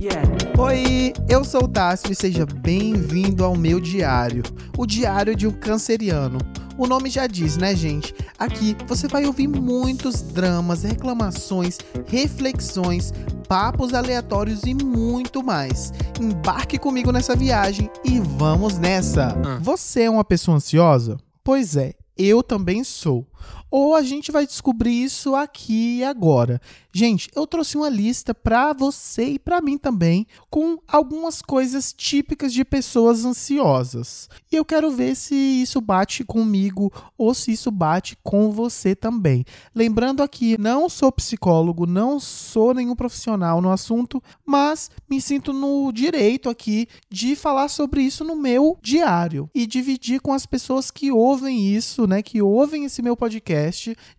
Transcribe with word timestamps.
Yeah. 0.00 0.22
Oi, 0.58 1.12
eu 1.28 1.44
sou 1.44 1.64
o 1.64 1.68
Tássio 1.68 2.10
e 2.10 2.14
seja 2.14 2.46
bem-vindo 2.46 3.44
ao 3.44 3.54
meu 3.54 3.78
diário, 3.78 4.42
o 4.78 4.86
diário 4.86 5.36
de 5.36 5.46
um 5.46 5.50
canceriano. 5.50 6.38
O 6.78 6.86
nome 6.86 7.10
já 7.10 7.26
diz, 7.26 7.58
né, 7.58 7.76
gente? 7.76 8.14
Aqui 8.38 8.74
você 8.86 9.06
vai 9.06 9.26
ouvir 9.26 9.46
muitos 9.46 10.22
dramas, 10.22 10.84
reclamações, 10.84 11.76
reflexões, 12.06 13.12
papos 13.46 13.92
aleatórios 13.92 14.62
e 14.62 14.72
muito 14.72 15.44
mais. 15.44 15.92
Embarque 16.18 16.78
comigo 16.78 17.12
nessa 17.12 17.36
viagem 17.36 17.90
e 18.02 18.18
vamos 18.20 18.78
nessa! 18.78 19.36
Você 19.60 20.04
é 20.04 20.10
uma 20.10 20.24
pessoa 20.24 20.56
ansiosa? 20.56 21.18
Pois 21.44 21.76
é, 21.76 21.92
eu 22.16 22.42
também 22.42 22.82
sou. 22.84 23.26
Ou 23.70 23.94
a 23.94 24.02
gente 24.02 24.32
vai 24.32 24.46
descobrir 24.46 25.02
isso 25.02 25.34
aqui 25.34 25.98
e 25.98 26.04
agora. 26.04 26.60
Gente, 26.92 27.30
eu 27.36 27.46
trouxe 27.46 27.76
uma 27.76 27.88
lista 27.88 28.34
para 28.34 28.72
você 28.72 29.24
e 29.24 29.38
para 29.38 29.60
mim 29.60 29.78
também 29.78 30.26
com 30.50 30.78
algumas 30.88 31.40
coisas 31.40 31.92
típicas 31.92 32.52
de 32.52 32.64
pessoas 32.64 33.24
ansiosas. 33.24 34.28
E 34.50 34.56
eu 34.56 34.64
quero 34.64 34.90
ver 34.90 35.14
se 35.14 35.34
isso 35.34 35.80
bate 35.80 36.24
comigo 36.24 36.92
ou 37.16 37.32
se 37.32 37.52
isso 37.52 37.70
bate 37.70 38.18
com 38.24 38.50
você 38.50 38.96
também. 38.96 39.44
Lembrando 39.72 40.20
aqui, 40.20 40.58
não 40.58 40.88
sou 40.88 41.12
psicólogo, 41.12 41.86
não 41.86 42.18
sou 42.18 42.74
nenhum 42.74 42.96
profissional 42.96 43.60
no 43.60 43.70
assunto, 43.70 44.20
mas 44.44 44.90
me 45.08 45.20
sinto 45.20 45.52
no 45.52 45.92
direito 45.92 46.50
aqui 46.50 46.88
de 47.08 47.36
falar 47.36 47.68
sobre 47.68 48.02
isso 48.02 48.24
no 48.24 48.34
meu 48.34 48.76
diário 48.82 49.48
e 49.54 49.64
dividir 49.64 50.20
com 50.20 50.32
as 50.32 50.44
pessoas 50.44 50.90
que 50.90 51.12
ouvem 51.12 51.72
isso, 51.72 52.06
né, 52.06 52.20
que 52.20 52.42
ouvem 52.42 52.84
esse 52.84 53.00
meu 53.00 53.16
podcast, 53.16 53.29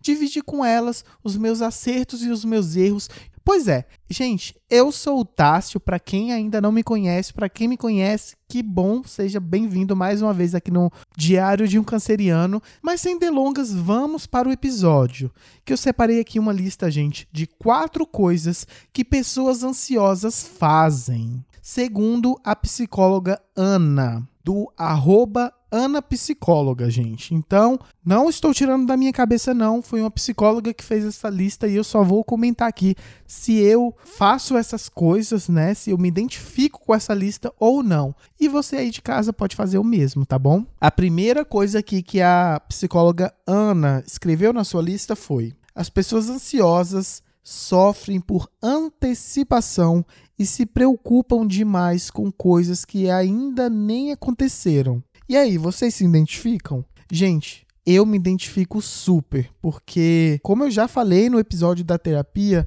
dividir 0.00 0.42
com 0.42 0.64
elas 0.64 1.04
os 1.22 1.36
meus 1.36 1.60
acertos 1.60 2.22
e 2.22 2.30
os 2.30 2.44
meus 2.44 2.62
meus 2.62 2.76
erros. 2.76 3.10
Pois 3.44 3.66
é, 3.66 3.84
gente, 4.08 4.54
eu 4.70 4.92
sou 4.92 5.18
o 5.18 5.24
Tássio, 5.24 5.80
para 5.80 5.98
quem 5.98 6.32
ainda 6.32 6.60
não 6.60 6.70
me 6.70 6.84
conhece, 6.84 7.32
para 7.32 7.48
quem 7.48 7.66
me 7.66 7.76
conhece, 7.76 8.36
que 8.48 8.62
bom, 8.62 9.02
seja 9.02 9.40
bem-vindo 9.40 9.96
mais 9.96 10.22
uma 10.22 10.32
vez 10.32 10.54
aqui 10.54 10.70
no 10.70 10.92
Diário 11.16 11.66
de 11.66 11.76
um 11.76 11.82
Canceriano. 11.82 12.62
Mas 12.80 13.00
sem 13.00 13.18
delongas, 13.18 13.74
vamos 13.74 14.28
para 14.28 14.48
o 14.48 14.52
episódio, 14.52 15.28
que 15.64 15.72
eu 15.72 15.76
separei 15.76 16.20
aqui 16.20 16.38
uma 16.38 16.52
lista, 16.52 16.88
gente, 16.88 17.26
de 17.32 17.48
quatro 17.48 18.06
coisas 18.06 18.64
que 18.92 19.04
pessoas 19.04 19.64
ansiosas 19.64 20.44
fazem, 20.44 21.44
segundo 21.60 22.40
a 22.44 22.54
psicóloga 22.54 23.42
Ana, 23.56 24.22
do 24.44 24.72
arroba 24.76 25.52
Ana 25.72 26.02
Psicóloga, 26.02 26.90
gente. 26.90 27.34
Então, 27.34 27.78
não 28.04 28.28
estou 28.28 28.52
tirando 28.52 28.84
da 28.86 28.94
minha 28.94 29.12
cabeça, 29.12 29.54
não. 29.54 29.80
Foi 29.80 30.02
uma 30.02 30.10
psicóloga 30.10 30.74
que 30.74 30.84
fez 30.84 31.02
essa 31.02 31.30
lista 31.30 31.66
e 31.66 31.74
eu 31.74 31.82
só 31.82 32.04
vou 32.04 32.22
comentar 32.22 32.68
aqui 32.68 32.94
se 33.26 33.58
eu 33.58 33.96
faço 34.04 34.54
essas 34.54 34.86
coisas, 34.90 35.48
né? 35.48 35.72
Se 35.72 35.90
eu 35.90 35.96
me 35.96 36.08
identifico 36.08 36.78
com 36.84 36.94
essa 36.94 37.14
lista 37.14 37.50
ou 37.58 37.82
não. 37.82 38.14
E 38.38 38.48
você 38.48 38.76
aí 38.76 38.90
de 38.90 39.00
casa 39.00 39.32
pode 39.32 39.56
fazer 39.56 39.78
o 39.78 39.84
mesmo, 39.84 40.26
tá 40.26 40.38
bom? 40.38 40.66
A 40.78 40.90
primeira 40.90 41.42
coisa 41.42 41.78
aqui 41.78 42.02
que 42.02 42.20
a 42.20 42.60
psicóloga 42.68 43.32
Ana 43.46 44.04
escreveu 44.06 44.52
na 44.52 44.64
sua 44.64 44.82
lista 44.82 45.16
foi: 45.16 45.54
as 45.74 45.88
pessoas 45.88 46.28
ansiosas 46.28 47.22
sofrem 47.42 48.20
por 48.20 48.48
antecipação 48.62 50.04
e 50.38 50.44
se 50.44 50.66
preocupam 50.66 51.46
demais 51.46 52.10
com 52.10 52.30
coisas 52.30 52.84
que 52.84 53.10
ainda 53.10 53.70
nem 53.70 54.12
aconteceram. 54.12 55.02
E 55.28 55.36
aí, 55.36 55.56
vocês 55.56 55.94
se 55.94 56.04
identificam? 56.04 56.84
Gente, 57.10 57.66
eu 57.86 58.04
me 58.04 58.16
identifico 58.16 58.82
super, 58.82 59.48
porque, 59.60 60.40
como 60.42 60.64
eu 60.64 60.70
já 60.70 60.88
falei 60.88 61.28
no 61.30 61.38
episódio 61.38 61.84
da 61.84 61.98
terapia, 61.98 62.66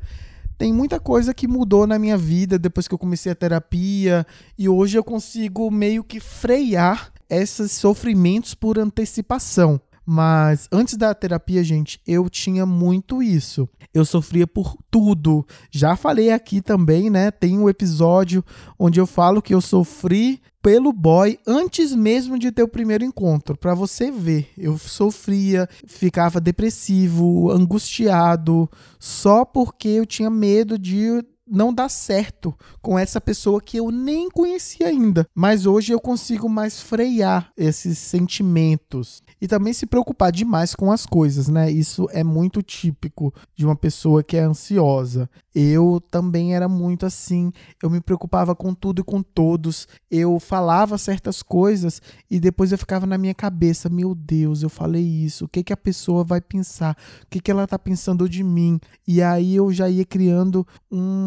tem 0.58 0.74
muita 0.74 1.00
coisa 1.00 1.34
que 1.34 1.48
mudou 1.48 1.86
na 1.86 2.00
minha 2.00 2.18
vida 2.18 2.58
depois 2.58 2.88
que 2.88 2.94
eu 2.94 3.00
comecei 3.00 3.32
a 3.32 3.36
terapia 3.36 4.26
e 4.58 4.70
hoje 4.70 4.98
eu 4.98 5.04
consigo 5.04 5.70
meio 5.70 6.04
que 6.04 6.20
frear 6.20 7.12
esses 7.30 7.74
sofrimentos 7.74 8.54
por 8.54 8.80
antecipação. 8.80 9.80
Mas 10.06 10.68
antes 10.72 10.96
da 10.96 11.14
terapia, 11.16 11.64
gente, 11.64 12.00
eu 12.06 12.30
tinha 12.30 12.66
muito 12.66 13.24
isso. 13.24 13.68
Eu 13.92 14.06
sofria 14.06 14.46
por 14.46 14.78
tudo. 14.92 15.46
Já 15.72 15.96
falei 15.96 16.32
aqui 16.32 16.62
também, 16.62 17.10
né? 17.10 17.32
Tem 17.32 17.58
um 17.58 17.68
episódio 17.68 18.46
onde 18.78 19.00
eu 19.00 19.08
falo 19.08 19.42
que 19.42 19.54
eu 19.54 19.62
sofri 19.62 20.40
pelo 20.66 20.92
boy 20.92 21.38
antes 21.46 21.94
mesmo 21.94 22.40
de 22.40 22.52
ter 22.52 22.64
o 22.64 22.68
primeiro 22.68 23.06
encontro, 23.06 23.56
para 23.56 23.76
você 23.76 24.10
ver. 24.10 24.50
Eu 24.58 24.80
sofria, 24.80 25.70
ficava 25.86 26.42
depressivo, 26.42 27.52
angustiado, 27.52 28.68
só 29.00 29.46
porque 29.46 29.88
eu 29.90 30.08
tinha 30.08 30.28
medo 30.28 30.80
de 30.80 31.24
não 31.48 31.74
dar 31.74 31.90
certo 31.90 32.58
com 32.82 32.98
essa 32.98 33.22
pessoa 33.22 33.62
que 33.62 33.78
eu 33.78 33.92
nem 33.92 34.30
conhecia 34.30 34.88
ainda. 34.88 35.28
Mas 35.34 35.66
hoje 35.66 35.94
eu 35.94 36.00
consigo 36.00 36.50
mais 36.50 36.82
frear 36.82 37.52
esses 37.56 37.98
sentimentos 37.98 39.22
e 39.40 39.48
também 39.48 39.74
se 39.74 39.86
preocupar 39.86 40.32
demais 40.32 40.74
com 40.74 40.92
as 40.92 41.06
coisas, 41.06 41.48
né? 41.48 41.70
Isso 41.70 42.08
é 42.12 42.24
muito 42.24 42.62
típico 42.62 43.34
de 43.56 43.66
uma 43.66 43.76
pessoa 43.76 44.24
que 44.24 44.38
é 44.38 44.42
ansiosa. 44.42 45.30
Eu 45.54 46.02
também 46.12 46.54
era 46.54 46.68
muito 46.68 47.06
assim, 47.06 47.52
eu 47.82 47.90
me 47.90 48.02
preocupava 48.02 48.54
com 48.54 48.74
tudo 48.74 49.00
e 49.00 49.04
com 49.04 49.22
todos. 49.22 49.88
Eu 50.12 50.40
falava 50.40 50.98
certas 50.98 51.42
coisas 51.42 52.02
e 52.30 52.40
depois 52.40 52.72
eu 52.72 52.78
ficava 52.78 53.06
na 53.06 53.18
minha 53.18 53.34
cabeça, 53.34 53.88
meu 53.88 54.14
Deus, 54.14 54.64
eu 54.64 54.70
falei 54.70 55.04
isso, 55.04 55.46
o 55.46 55.48
que 55.48 55.64
que 55.64 55.72
a 55.72 55.78
pessoa 55.78 56.24
vai 56.24 56.42
pensar? 56.42 56.98
O 57.24 57.28
que 57.30 57.40
que 57.40 57.50
ela 57.50 57.68
tá 57.68 57.80
pensando 57.80 58.28
de 58.28 58.44
mim? 58.44 58.80
E 59.08 59.22
aí 59.22 59.56
eu 59.56 59.72
já 59.72 59.90
ia 59.90 60.04
criando 60.04 60.68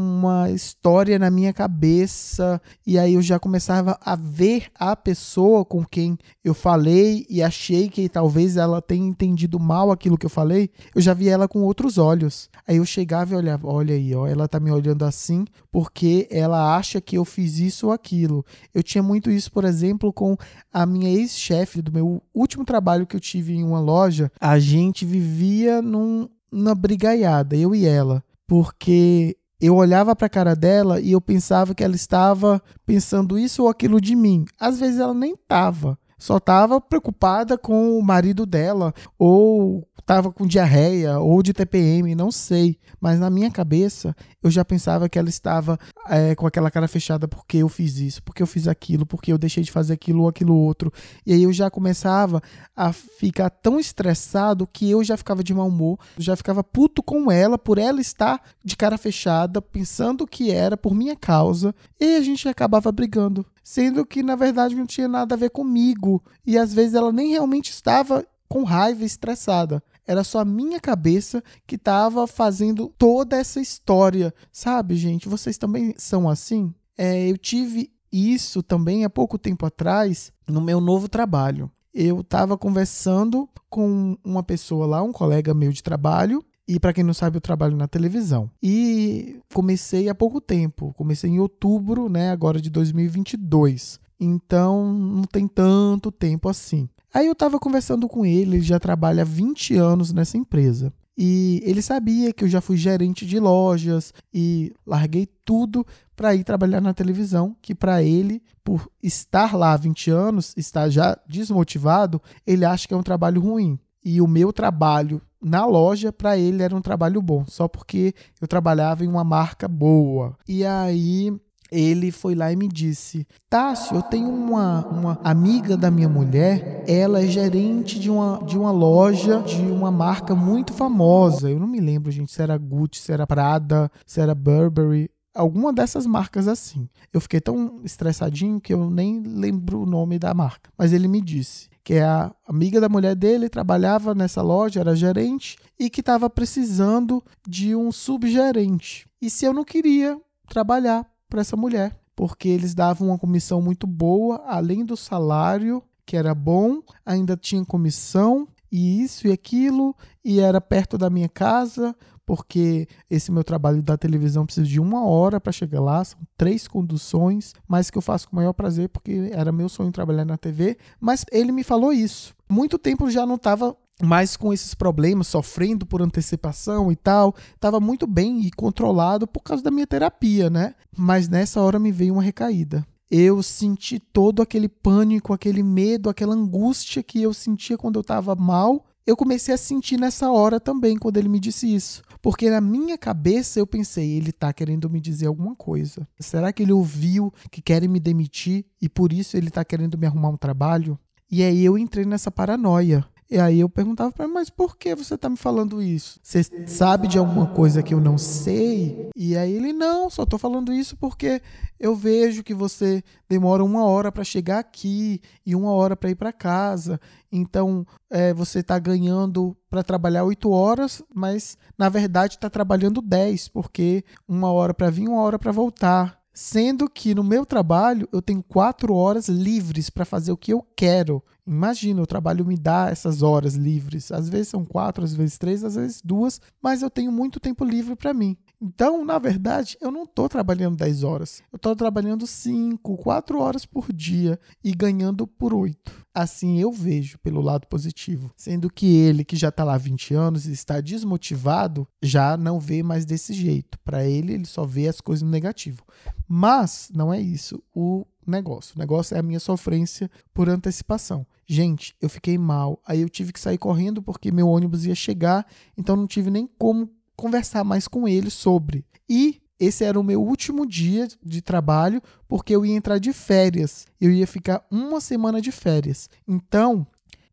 uma 0.09 0.51
história 0.51 1.19
na 1.19 1.31
minha 1.31 1.53
cabeça 1.53 2.61
e 2.87 2.99
aí 2.99 3.15
eu 3.15 3.23
já 3.23 3.39
começava 3.39 3.99
a 4.01 4.17
ver 4.17 4.67
a 4.75 4.97
pessoa 4.97 5.65
com 5.65 5.85
quem 5.85 6.19
eu 6.43 6.55
falei 6.55 7.27
e 7.29 7.43
achei 7.43 7.89
que 7.89 8.09
talvez 8.09 8.57
ela 8.57 8.81
tenha 8.81 9.07
entendido 9.07 9.59
mal 9.59 9.91
aquilo 9.91 10.17
que 10.17 10.27
eu 10.27 10.31
falei, 10.31 10.71
eu 10.95 11.01
já 11.01 11.15
vi 11.15 11.29
ela 11.29 11.47
com 11.47 11.63
outros 11.63 11.99
olhos. 11.99 12.49
Aí 12.67 12.77
eu 12.77 12.85
chegava 12.85 13.35
e 13.35 13.37
olhava, 13.37 13.69
olha 13.69 13.95
aí, 13.95 14.15
ó, 14.15 14.27
ela 14.27 14.49
tá 14.49 14.59
me 14.59 14.71
olhando 14.71 15.05
assim 15.05 15.45
porque 15.71 16.27
ela 16.31 16.77
acha 16.77 17.01
que 17.01 17.17
eu 17.17 17.25
fiz 17.25 17.59
isso 17.59 17.87
ou 17.87 17.93
aquilo. 17.93 18.45
Eu 18.75 18.83
tinha 18.83 19.03
muito 19.03 19.31
isso, 19.31 19.51
por 19.53 19.65
exemplo, 19.65 20.13
com 20.13 20.37
a 20.73 20.87
minha 20.87 21.11
ex-chefe 21.11 21.83
do 21.83 21.93
meu 21.93 22.23
último 22.35 22.65
trabalho 22.65 23.07
que 23.07 23.15
eu 23.17 23.21
tive 23.21 23.55
em 23.55 23.63
uma 23.63 23.81
loja. 23.81 24.31
A 24.41 24.59
gente 24.59 25.05
vivia 25.05 25.83
num, 25.83 26.29
numa 26.51 26.75
brigaiada, 26.75 27.57
eu 27.57 27.75
e 27.75 27.87
ela, 27.87 28.25
porque 28.47 29.37
eu 29.61 29.77
olhava 29.77 30.15
para 30.15 30.27
a 30.27 30.31
cara 30.31 30.55
dela 30.55 31.01
e 31.01 31.13
eu 31.13 31.21
pensava 31.21 31.75
que 31.75 31.83
ela 31.83 31.97
estava 31.97 32.63
pensando 32.87 33.39
isso 33.39 33.63
ou 33.63 33.69
aquilo 33.69 34.01
de 34.01 34.15
mim. 34.15 34.45
Às 34.59 34.79
vezes 34.79 35.01
ela 35.01 35.15
nem 35.15 35.35
estava 35.35 35.99
só 36.19 36.39
estava 36.39 36.81
preocupada 36.81 37.57
com 37.57 37.97
o 37.97 38.03
marido 38.03 38.45
dela, 38.45 38.93
ou 39.17 39.87
estava 40.09 40.33
com 40.33 40.47
diarreia, 40.47 41.19
ou 41.19 41.43
de 41.43 41.53
TPM, 41.53 42.15
não 42.15 42.33
sei. 42.33 42.79
Mas 42.99 43.21
na 43.21 43.29
minha 43.29 43.51
cabeça, 43.51 44.17
eu 44.43 44.51
já 44.51 44.65
pensava 44.65 45.07
que 45.07 45.19
ela 45.19 45.29
estava 45.29 45.79
é, 46.09 46.35
com 46.35 46.47
aquela 46.47 46.71
cara 46.71 46.89
fechada 46.89 47.29
porque 47.29 47.59
eu 47.59 47.69
fiz 47.69 47.99
isso, 47.99 48.23
porque 48.23 48.43
eu 48.43 48.47
fiz 48.47 48.67
aquilo, 48.67 49.05
porque 49.05 49.31
eu 49.31 49.37
deixei 49.37 49.63
de 49.63 49.71
fazer 49.71 49.93
aquilo 49.93 50.23
ou 50.23 50.29
aquilo 50.29 50.57
outro. 50.57 50.91
E 51.27 51.35
aí 51.35 51.43
eu 51.43 51.53
já 51.53 51.71
começava 51.71 52.43
a 52.75 52.91
ficar 52.91 53.51
tão 53.51 53.79
estressado 53.79 54.67
que 54.67 54.91
eu 54.91 55.05
já 55.05 55.15
ficava 55.15 55.45
de 55.45 55.53
mau 55.53 55.69
humor, 55.69 55.99
já 56.17 56.35
ficava 56.35 56.65
puto 56.65 57.03
com 57.03 57.31
ela 57.31 57.59
por 57.59 57.77
ela 57.77 58.01
estar 58.01 58.41
de 58.65 58.79
cara 58.79 58.97
fechada, 58.97 59.61
pensando 59.61 60.27
que 60.27 60.51
era 60.51 60.75
por 60.75 60.95
minha 60.95 61.17
causa, 61.17 61.75
e 62.01 62.17
a 62.17 62.23
gente 62.23 62.49
acabava 62.49 62.91
brigando 62.91 63.45
sendo 63.63 64.07
que 64.07 64.23
na 64.23 64.35
verdade 64.35 64.75
não 64.75 64.87
tinha 64.87 65.07
nada 65.07 65.35
a 65.35 65.39
ver 65.39 65.51
comigo 65.51 66.23
e 66.47 66.57
às 66.57 66.73
vezes 66.73 66.95
ela 66.95 67.13
nem 67.13 67.33
realmente 67.33 67.71
estava 67.71 68.25
com 68.49 68.65
raiva, 68.65 69.05
estressada. 69.05 69.83
Era 70.09 70.25
só 70.25 70.39
a 70.39 70.45
minha 70.45 70.81
cabeça 70.81 71.45
que 71.67 71.75
estava 71.75 72.27
fazendo 72.27 72.91
toda 72.97 73.37
essa 73.37 73.61
história, 73.61 74.33
sabe, 74.51 74.97
gente? 74.97 75.29
Vocês 75.29 75.59
também 75.59 75.95
são 75.99 76.31
assim? 76.31 76.73
É, 76.97 77.31
eu 77.31 77.37
tive 77.37 77.93
isso 78.11 78.63
também 78.63 79.05
há 79.05 79.11
pouco 79.11 79.39
tempo 79.39 79.67
atrás 79.67 80.33
no 80.49 80.63
meu 80.63 80.81
novo 80.81 81.11
trabalho. 81.11 81.71
Eu 81.93 82.21
estava 82.21 82.57
conversando 82.57 83.47
com 83.69 84.17
uma 84.25 84.43
pessoa 84.43 84.87
lá, 84.87 85.03
um 85.03 85.13
colega 85.13 85.53
meu 85.53 85.71
de 85.71 85.83
trabalho, 85.83 86.43
e 86.67 86.81
para 86.81 86.95
quem 86.95 87.05
não 87.05 87.13
sabe, 87.13 87.37
eu 87.37 87.41
trabalho 87.43 87.77
na 87.77 87.87
televisão. 87.87 88.51
E 88.63 89.41
comecei 89.53 90.09
há 90.09 90.15
pouco 90.15 90.41
tempo, 90.41 90.95
comecei 90.95 91.29
em 91.29 91.39
outubro, 91.39 92.09
né, 92.09 92.31
agora 92.31 92.63
de 92.63 92.71
2022. 92.71 94.01
Então 94.19 94.91
não 94.91 95.25
tem 95.25 95.47
tanto 95.47 96.11
tempo 96.11 96.49
assim. 96.49 96.89
Aí 97.13 97.27
eu 97.27 97.33
estava 97.33 97.59
conversando 97.59 98.07
com 98.09 98.25
ele, 98.25 98.57
ele 98.57 98.61
já 98.61 98.79
trabalha 98.79 99.23
há 99.23 99.25
20 99.25 99.77
anos 99.77 100.13
nessa 100.13 100.37
empresa. 100.37 100.93
E 101.21 101.61
ele 101.65 101.83
sabia 101.83 102.33
que 102.33 102.45
eu 102.45 102.49
já 102.49 102.61
fui 102.61 102.77
gerente 102.77 103.27
de 103.27 103.41
lojas 103.41 104.15
e 104.33 104.73
larguei 104.87 105.27
tudo 105.45 105.85
para 106.15 106.33
ir 106.35 106.45
trabalhar 106.45 106.81
na 106.81 106.95
televisão, 106.95 107.57
que 107.61 107.75
para 107.75 108.03
ele, 108.05 108.41
por 108.63 108.89
estar 109.03 109.57
lá 109.57 109.73
há 109.73 109.77
20 109.77 110.11
anos, 110.13 110.55
estar 110.57 110.89
já 110.89 111.19
desmotivado, 111.27 112.23
ele 112.47 112.65
acha 112.65 112.87
que 112.87 112.95
é 112.95 112.97
um 112.97 113.03
trabalho 113.03 113.41
ruim. 113.41 113.79
E 114.05 114.21
o 114.21 114.29
meu 114.29 114.53
trabalho 114.53 115.21
na 115.43 115.67
loja, 115.67 116.13
para 116.13 116.39
ele 116.39 116.63
era 116.63 116.75
um 116.75 116.81
trabalho 116.81 117.21
bom, 117.21 117.45
só 117.47 117.67
porque 117.67 118.15
eu 118.41 118.47
trabalhava 118.47 119.05
em 119.05 119.09
uma 119.09 119.25
marca 119.25 119.67
boa. 119.67 120.37
E 120.47 120.65
aí 120.65 121.33
ele 121.71 122.11
foi 122.11 122.35
lá 122.35 122.53
e 122.53 122.57
me 122.57 122.69
disse: 122.69 123.27
Tássio, 123.49 123.97
eu 123.97 124.03
tenho 124.03 124.29
uma, 124.29 124.87
uma 124.87 125.21
amiga 125.23 125.77
da 125.77 125.91
minha 125.91 126.09
mulher, 126.09 126.85
ela 126.87 127.23
é 127.23 127.27
gerente 127.27 127.99
de 127.99 128.11
uma, 128.11 128.43
de 128.45 128.59
uma 128.59 128.71
loja 128.71 129.43
de 129.43 129.61
uma 129.61 129.91
marca 129.91 130.35
muito 130.35 130.73
famosa. 130.73 131.51
Eu 131.51 131.59
não 131.59 131.67
me 131.67 131.81
lembro, 131.81 132.11
gente, 132.11 132.33
se 132.33 132.43
era 132.43 132.57
Gucci, 132.57 133.03
se 133.03 133.13
era 133.13 133.27
Prada, 133.27 133.91
se 134.07 134.21
era 134.21 134.35
Burberry 134.35 135.11
alguma 135.35 135.73
dessas 135.73 136.05
marcas 136.05 136.49
assim. 136.49 136.89
Eu 137.13 137.21
fiquei 137.21 137.41
tão 137.41 137.81
estressadinho 137.85 138.61
que 138.61 138.75
eu 138.75 138.91
nem 138.91 139.21
lembro 139.21 139.83
o 139.83 139.87
nome 139.87 140.19
da 140.19 140.35
marca. 140.35 140.71
Mas 140.77 140.93
ele 140.93 141.07
me 141.07 141.21
disse 141.21 141.69
que 141.85 141.95
é 141.95 142.05
a 142.05 142.35
amiga 142.47 142.81
da 142.81 142.89
mulher 142.89 143.15
dele 143.15 143.49
trabalhava 143.49 144.15
nessa 144.15 144.43
loja, 144.43 144.81
era 144.81 144.97
gerente 144.97 145.57
e 145.79 145.89
que 145.89 146.01
estava 146.01 146.29
precisando 146.29 147.23
de 147.47 147.75
um 147.75 147.91
subgerente. 147.93 149.07
E 149.23 149.31
se 149.31 149.45
eu 149.45 149.55
não 149.55 149.65
queria 149.65 150.21
trabalhar 150.49 151.07
para 151.29 151.41
essa 151.41 151.57
mulher, 151.57 151.99
porque 152.17 152.49
eles 152.49 152.75
davam 152.75 153.09
uma 153.09 153.19
comissão 153.19 153.61
muito 153.61 153.87
boa, 153.87 154.43
além 154.47 154.85
do 154.85 154.97
salário 154.97 155.83
que 156.05 156.17
era 156.17 156.35
bom, 156.35 156.81
ainda 157.05 157.37
tinha 157.37 157.63
comissão 157.65 158.49
e 158.73 159.03
isso 159.03 159.29
e 159.29 159.33
aquilo, 159.33 159.95
e 160.25 160.41
era 160.41 160.61
perto 160.61 160.97
da 160.97 161.11
minha 161.11 161.29
casa, 161.29 161.95
porque 162.25 162.87
esse 163.11 163.33
meu 163.33 163.43
trabalho 163.43 163.83
da 163.83 163.97
televisão 163.97 164.45
precisa 164.45 164.67
de 164.67 164.79
uma 164.79 165.05
hora 165.05 165.41
para 165.41 165.53
chegar 165.53 165.81
lá, 165.81 166.05
são 166.05 166.19
três 166.37 166.69
conduções, 166.69 167.55
mas 167.67 167.91
que 167.91 167.97
eu 167.97 168.03
faço 168.03 168.29
com 168.29 168.35
o 168.35 168.37
maior 168.37 168.53
prazer, 168.53 168.89
porque 168.91 169.31
era 169.33 169.51
meu 169.51 169.69
sonho 169.69 169.93
trabalhar 169.93 170.27
na 170.27 170.37
TV. 170.37 170.77
Mas 171.01 171.25
ele 171.33 171.53
me 171.53 171.65
falou 171.65 171.91
isso. 171.93 172.35
Muito 172.47 172.79
tempo 172.79 173.11
já 173.11 173.25
não 173.25 173.37
estava 173.37 173.75
mais 174.03 174.37
com 174.37 174.53
esses 174.53 174.75
problemas, 174.75 175.27
sofrendo 175.27 175.85
por 175.85 176.03
antecipação 176.03 176.91
e 176.93 176.97
tal. 176.97 177.35
Estava 177.55 177.81
muito 177.81 178.07
bem 178.07 178.43
e 178.43 178.51
controlado 178.51 179.27
por 179.27 179.41
causa 179.41 179.63
da 179.63 179.71
minha 179.71 179.87
terapia, 179.87 180.49
né? 180.49 180.75
Mas 180.97 181.29
nessa 181.29 181.61
hora 181.61 181.79
me 181.79 181.93
veio 181.93 182.15
uma 182.15 182.23
recaída. 182.23 182.87
Eu 183.11 183.43
senti 183.43 183.99
todo 183.99 184.43
aquele 184.43 184.69
pânico, 184.69 185.33
aquele 185.33 185.63
medo, 185.63 186.11
aquela 186.11 186.35
angústia 186.35 187.03
que 187.03 187.23
eu 187.23 187.33
sentia 187.33 187.79
quando 187.79 187.97
eu 187.97 188.03
estava 188.03 188.35
mal. 188.35 188.85
Eu 189.07 189.17
comecei 189.17 189.55
a 189.55 189.59
sentir 189.59 189.99
nessa 189.99 190.31
hora 190.31 190.61
também, 190.61 190.99
quando 190.99 191.17
ele 191.17 191.31
me 191.31 191.41
disse 191.41 191.75
isso. 191.75 192.03
Porque 192.21 192.51
na 192.51 192.61
minha 192.61 192.99
cabeça 192.99 193.59
eu 193.59 193.67
pensei, 193.67 194.11
ele 194.11 194.29
está 194.29 194.53
querendo 194.53 194.91
me 194.91 195.01
dizer 195.01 195.27
alguma 195.27 195.57
coisa. 195.57 196.07
Será 196.21 196.53
que 196.53 196.63
ele 196.63 196.73
ouviu 196.73 197.33
que 197.51 197.63
querem 197.63 197.89
me 197.89 197.99
demitir 197.99 198.67
e 198.83 198.87
por 198.87 199.11
isso 199.11 199.35
ele 199.39 199.49
está 199.49 199.65
querendo 199.65 199.97
me 199.97 200.07
arrumar 200.07 200.29
um 200.29 200.37
trabalho? 200.37 200.99
E 201.31 201.43
aí 201.43 201.65
eu 201.65 201.79
entrei 201.79 202.05
nessa 202.05 202.31
paranoia. 202.31 203.03
E 203.31 203.39
aí 203.39 203.61
eu 203.61 203.69
perguntava 203.69 204.11
para 204.11 204.25
ele, 204.25 204.33
mas 204.33 204.49
por 204.49 204.77
que 204.77 204.95
você 204.95 205.15
está 205.15 205.29
me 205.29 205.37
falando 205.37 205.83
isso? 205.83 206.19
Você 206.23 206.43
sabe 206.67 207.07
de 207.07 207.19
alguma 207.19 207.47
coisa 207.49 207.83
que 207.83 207.93
eu 207.93 208.01
não 208.01 208.17
sei? 208.17 209.11
E 209.15 209.37
aí 209.37 209.53
ele, 209.53 209.73
não, 209.73 210.09
só 210.09 210.23
estou 210.23 210.39
falando 210.39 210.73
isso 210.73 210.97
porque 210.97 211.43
eu 211.79 211.95
vejo 211.95 212.43
que 212.43 212.55
você 212.55 213.05
demora 213.29 213.63
uma 213.63 213.85
hora 213.85 214.11
para 214.11 214.25
chegar 214.25 214.59
aqui 214.59 215.21
e 215.45 215.55
uma 215.55 215.73
hora 215.73 215.95
para 215.95 216.09
ir 216.09 216.15
para 216.15 216.33
casa. 216.33 216.99
Então 217.31 217.87
é, 218.09 218.33
você 218.33 218.61
está 218.61 218.79
ganhando 218.79 219.55
para 219.69 219.83
trabalhar 219.83 220.25
oito 220.25 220.51
horas, 220.51 221.03
mas 221.15 221.59
na 221.77 221.91
verdade 221.91 222.37
está 222.37 222.49
trabalhando 222.49 223.03
dez, 223.03 223.47
porque 223.47 224.05
uma 224.27 224.51
hora 224.51 224.73
para 224.73 224.89
vir, 224.89 225.07
uma 225.07 225.21
hora 225.21 225.39
para 225.39 225.53
voltar. 225.53 226.19
Sendo 226.33 226.89
que 226.89 227.15
no 227.17 227.25
meu 227.25 227.45
trabalho 227.45 228.09
eu 228.13 228.23
tenho 228.23 228.43
quatro 228.43 228.95
horas 228.95 229.29
livres 229.29 229.91
para 229.91 230.05
fazer 230.05 230.31
o 230.31 230.37
que 230.37 230.53
eu 230.53 230.65
quero. 230.77 231.23
Imagina, 231.49 232.03
o 232.03 232.07
trabalho 232.07 232.45
me 232.45 232.59
dá 232.59 232.89
essas 232.91 233.23
horas 233.23 233.55
livres. 233.55 234.13
Às 234.13 234.29
vezes 234.29 234.49
são 234.49 234.67
quatro, 234.67 235.03
às 235.03 235.15
vezes 235.15 235.39
três, 235.39 235.65
às 235.65 235.77
vezes 235.77 236.03
duas, 236.05 236.41
mas 236.63 236.83
eu 236.83 236.91
tenho 236.91 237.11
muito 237.11 237.41
tempo 237.41 237.65
livre 237.65 237.97
para 237.97 238.13
mim. 238.13 238.37
Então, 238.61 239.03
na 239.05 239.19
verdade, 239.19 239.77
eu 239.81 239.91
não 239.91 240.03
estou 240.03 240.29
trabalhando 240.29 240.77
10 240.77 241.05
horas. 241.05 241.43
Eu 241.51 241.57
estou 241.57 241.75
trabalhando 241.75 242.27
5, 242.27 242.97
4 242.99 243.41
horas 243.41 243.65
por 243.65 243.91
dia 243.93 244.39
e 244.63 244.73
ganhando 244.73 245.27
por 245.27 245.55
8. 245.55 246.07
Assim 246.13 246.59
eu 246.59 246.71
vejo 246.71 247.19
pelo 247.21 247.41
lado 247.41 247.67
positivo. 247.67 248.31
Sendo 248.37 248.69
que 248.69 248.97
ele, 248.97 249.25
que 249.25 249.37
já 249.37 249.49
está 249.49 249.65
lá 249.65 249.75
há 249.75 249.79
20 249.79 250.13
anos 250.13 250.47
e 250.47 250.53
está 250.53 250.81
desmotivado, 250.81 251.89
já 252.03 252.37
não 252.37 252.61
vê 252.61 252.83
mais 252.83 253.07
desse 253.07 253.33
jeito. 253.33 253.79
Para 253.85 254.05
ele, 254.05 254.35
ele 254.35 254.47
só 254.47 254.67
vê 254.67 254.89
as 254.89 255.01
coisas 255.01 255.23
no 255.23 255.31
negativo. 255.31 255.83
Mas 256.27 256.91
não 256.93 257.15
é 257.15 257.21
isso 257.21 257.63
o 257.75 258.05
negócio. 258.31 258.75
O 258.77 258.79
negócio 258.79 259.17
é 259.17 259.21
a 259.21 259.23
minha 259.23 259.41
sofrência 259.41 260.11
por 260.33 260.49
antecipação. 260.49 261.27
Gente, 261.47 261.95
eu 262.01 262.09
fiquei 262.09 262.37
mal. 262.37 262.81
Aí 262.87 263.01
eu 263.01 263.09
tive 263.09 263.33
que 263.33 263.41
sair 263.41 263.59
correndo 263.59 264.03
porque 264.03 264.31
meu 264.31 264.49
ônibus 264.49 264.85
ia 264.85 264.95
chegar, 264.95 265.47
então 265.77 265.97
não 265.97 266.07
tive 266.07 266.31
nem 266.31 266.49
como 266.59 266.91
conversar 267.17 267.65
mais 267.65 267.89
com 267.89 268.07
ele 268.07 268.31
sobre. 268.31 268.85
E 269.09 269.41
esse 269.59 269.83
era 269.83 269.99
o 269.99 270.05
meu 270.05 270.23
último 270.23 270.65
dia 270.65 271.09
de 271.25 271.43
trabalho, 271.43 272.01
porque 272.29 272.55
eu 272.55 272.65
ia 272.65 272.77
entrar 272.77 272.99
de 272.99 273.13
férias. 273.13 273.87
Eu 274.01 274.13
ia 274.13 274.27
ficar 274.27 274.65
uma 274.71 275.01
semana 275.01 275.41
de 275.41 275.51
férias. 275.51 276.09
Então, 276.27 276.87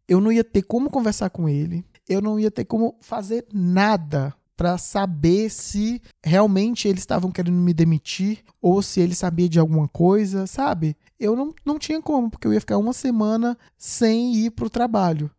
eu 0.08 0.20
não 0.20 0.32
ia 0.32 0.44
ter 0.44 0.64
como 0.64 0.90
conversar 0.90 1.30
com 1.30 1.48
ele, 1.48 1.86
eu 2.08 2.22
não 2.22 2.40
ia 2.40 2.52
ter 2.52 2.66
como 2.66 2.96
fazer 3.00 3.46
nada 3.54 4.34
para 4.56 4.78
saber 4.78 5.50
se 5.50 6.02
realmente 6.24 6.88
eles 6.88 7.02
estavam 7.02 7.32
querendo 7.32 7.56
me 7.56 7.74
demitir 7.74 8.44
ou 8.62 8.82
se 8.82 9.00
ele 9.00 9.14
sabia 9.14 9.50
de 9.50 9.60
alguma 9.60 9.88
coisa, 9.88 10.48
sabe? 10.48 10.96
Eu 11.20 11.36
não, 11.36 11.54
não 11.66 11.78
tinha 11.78 12.02
como, 12.02 12.30
porque 12.30 12.48
eu 12.48 12.54
ia 12.54 12.60
ficar 12.60 12.78
uma 12.78 12.94
semana 12.94 13.58
sem 13.78 14.36
ir 14.36 14.52
para 14.52 14.66
o 14.66 14.70
trabalho. 14.70 15.30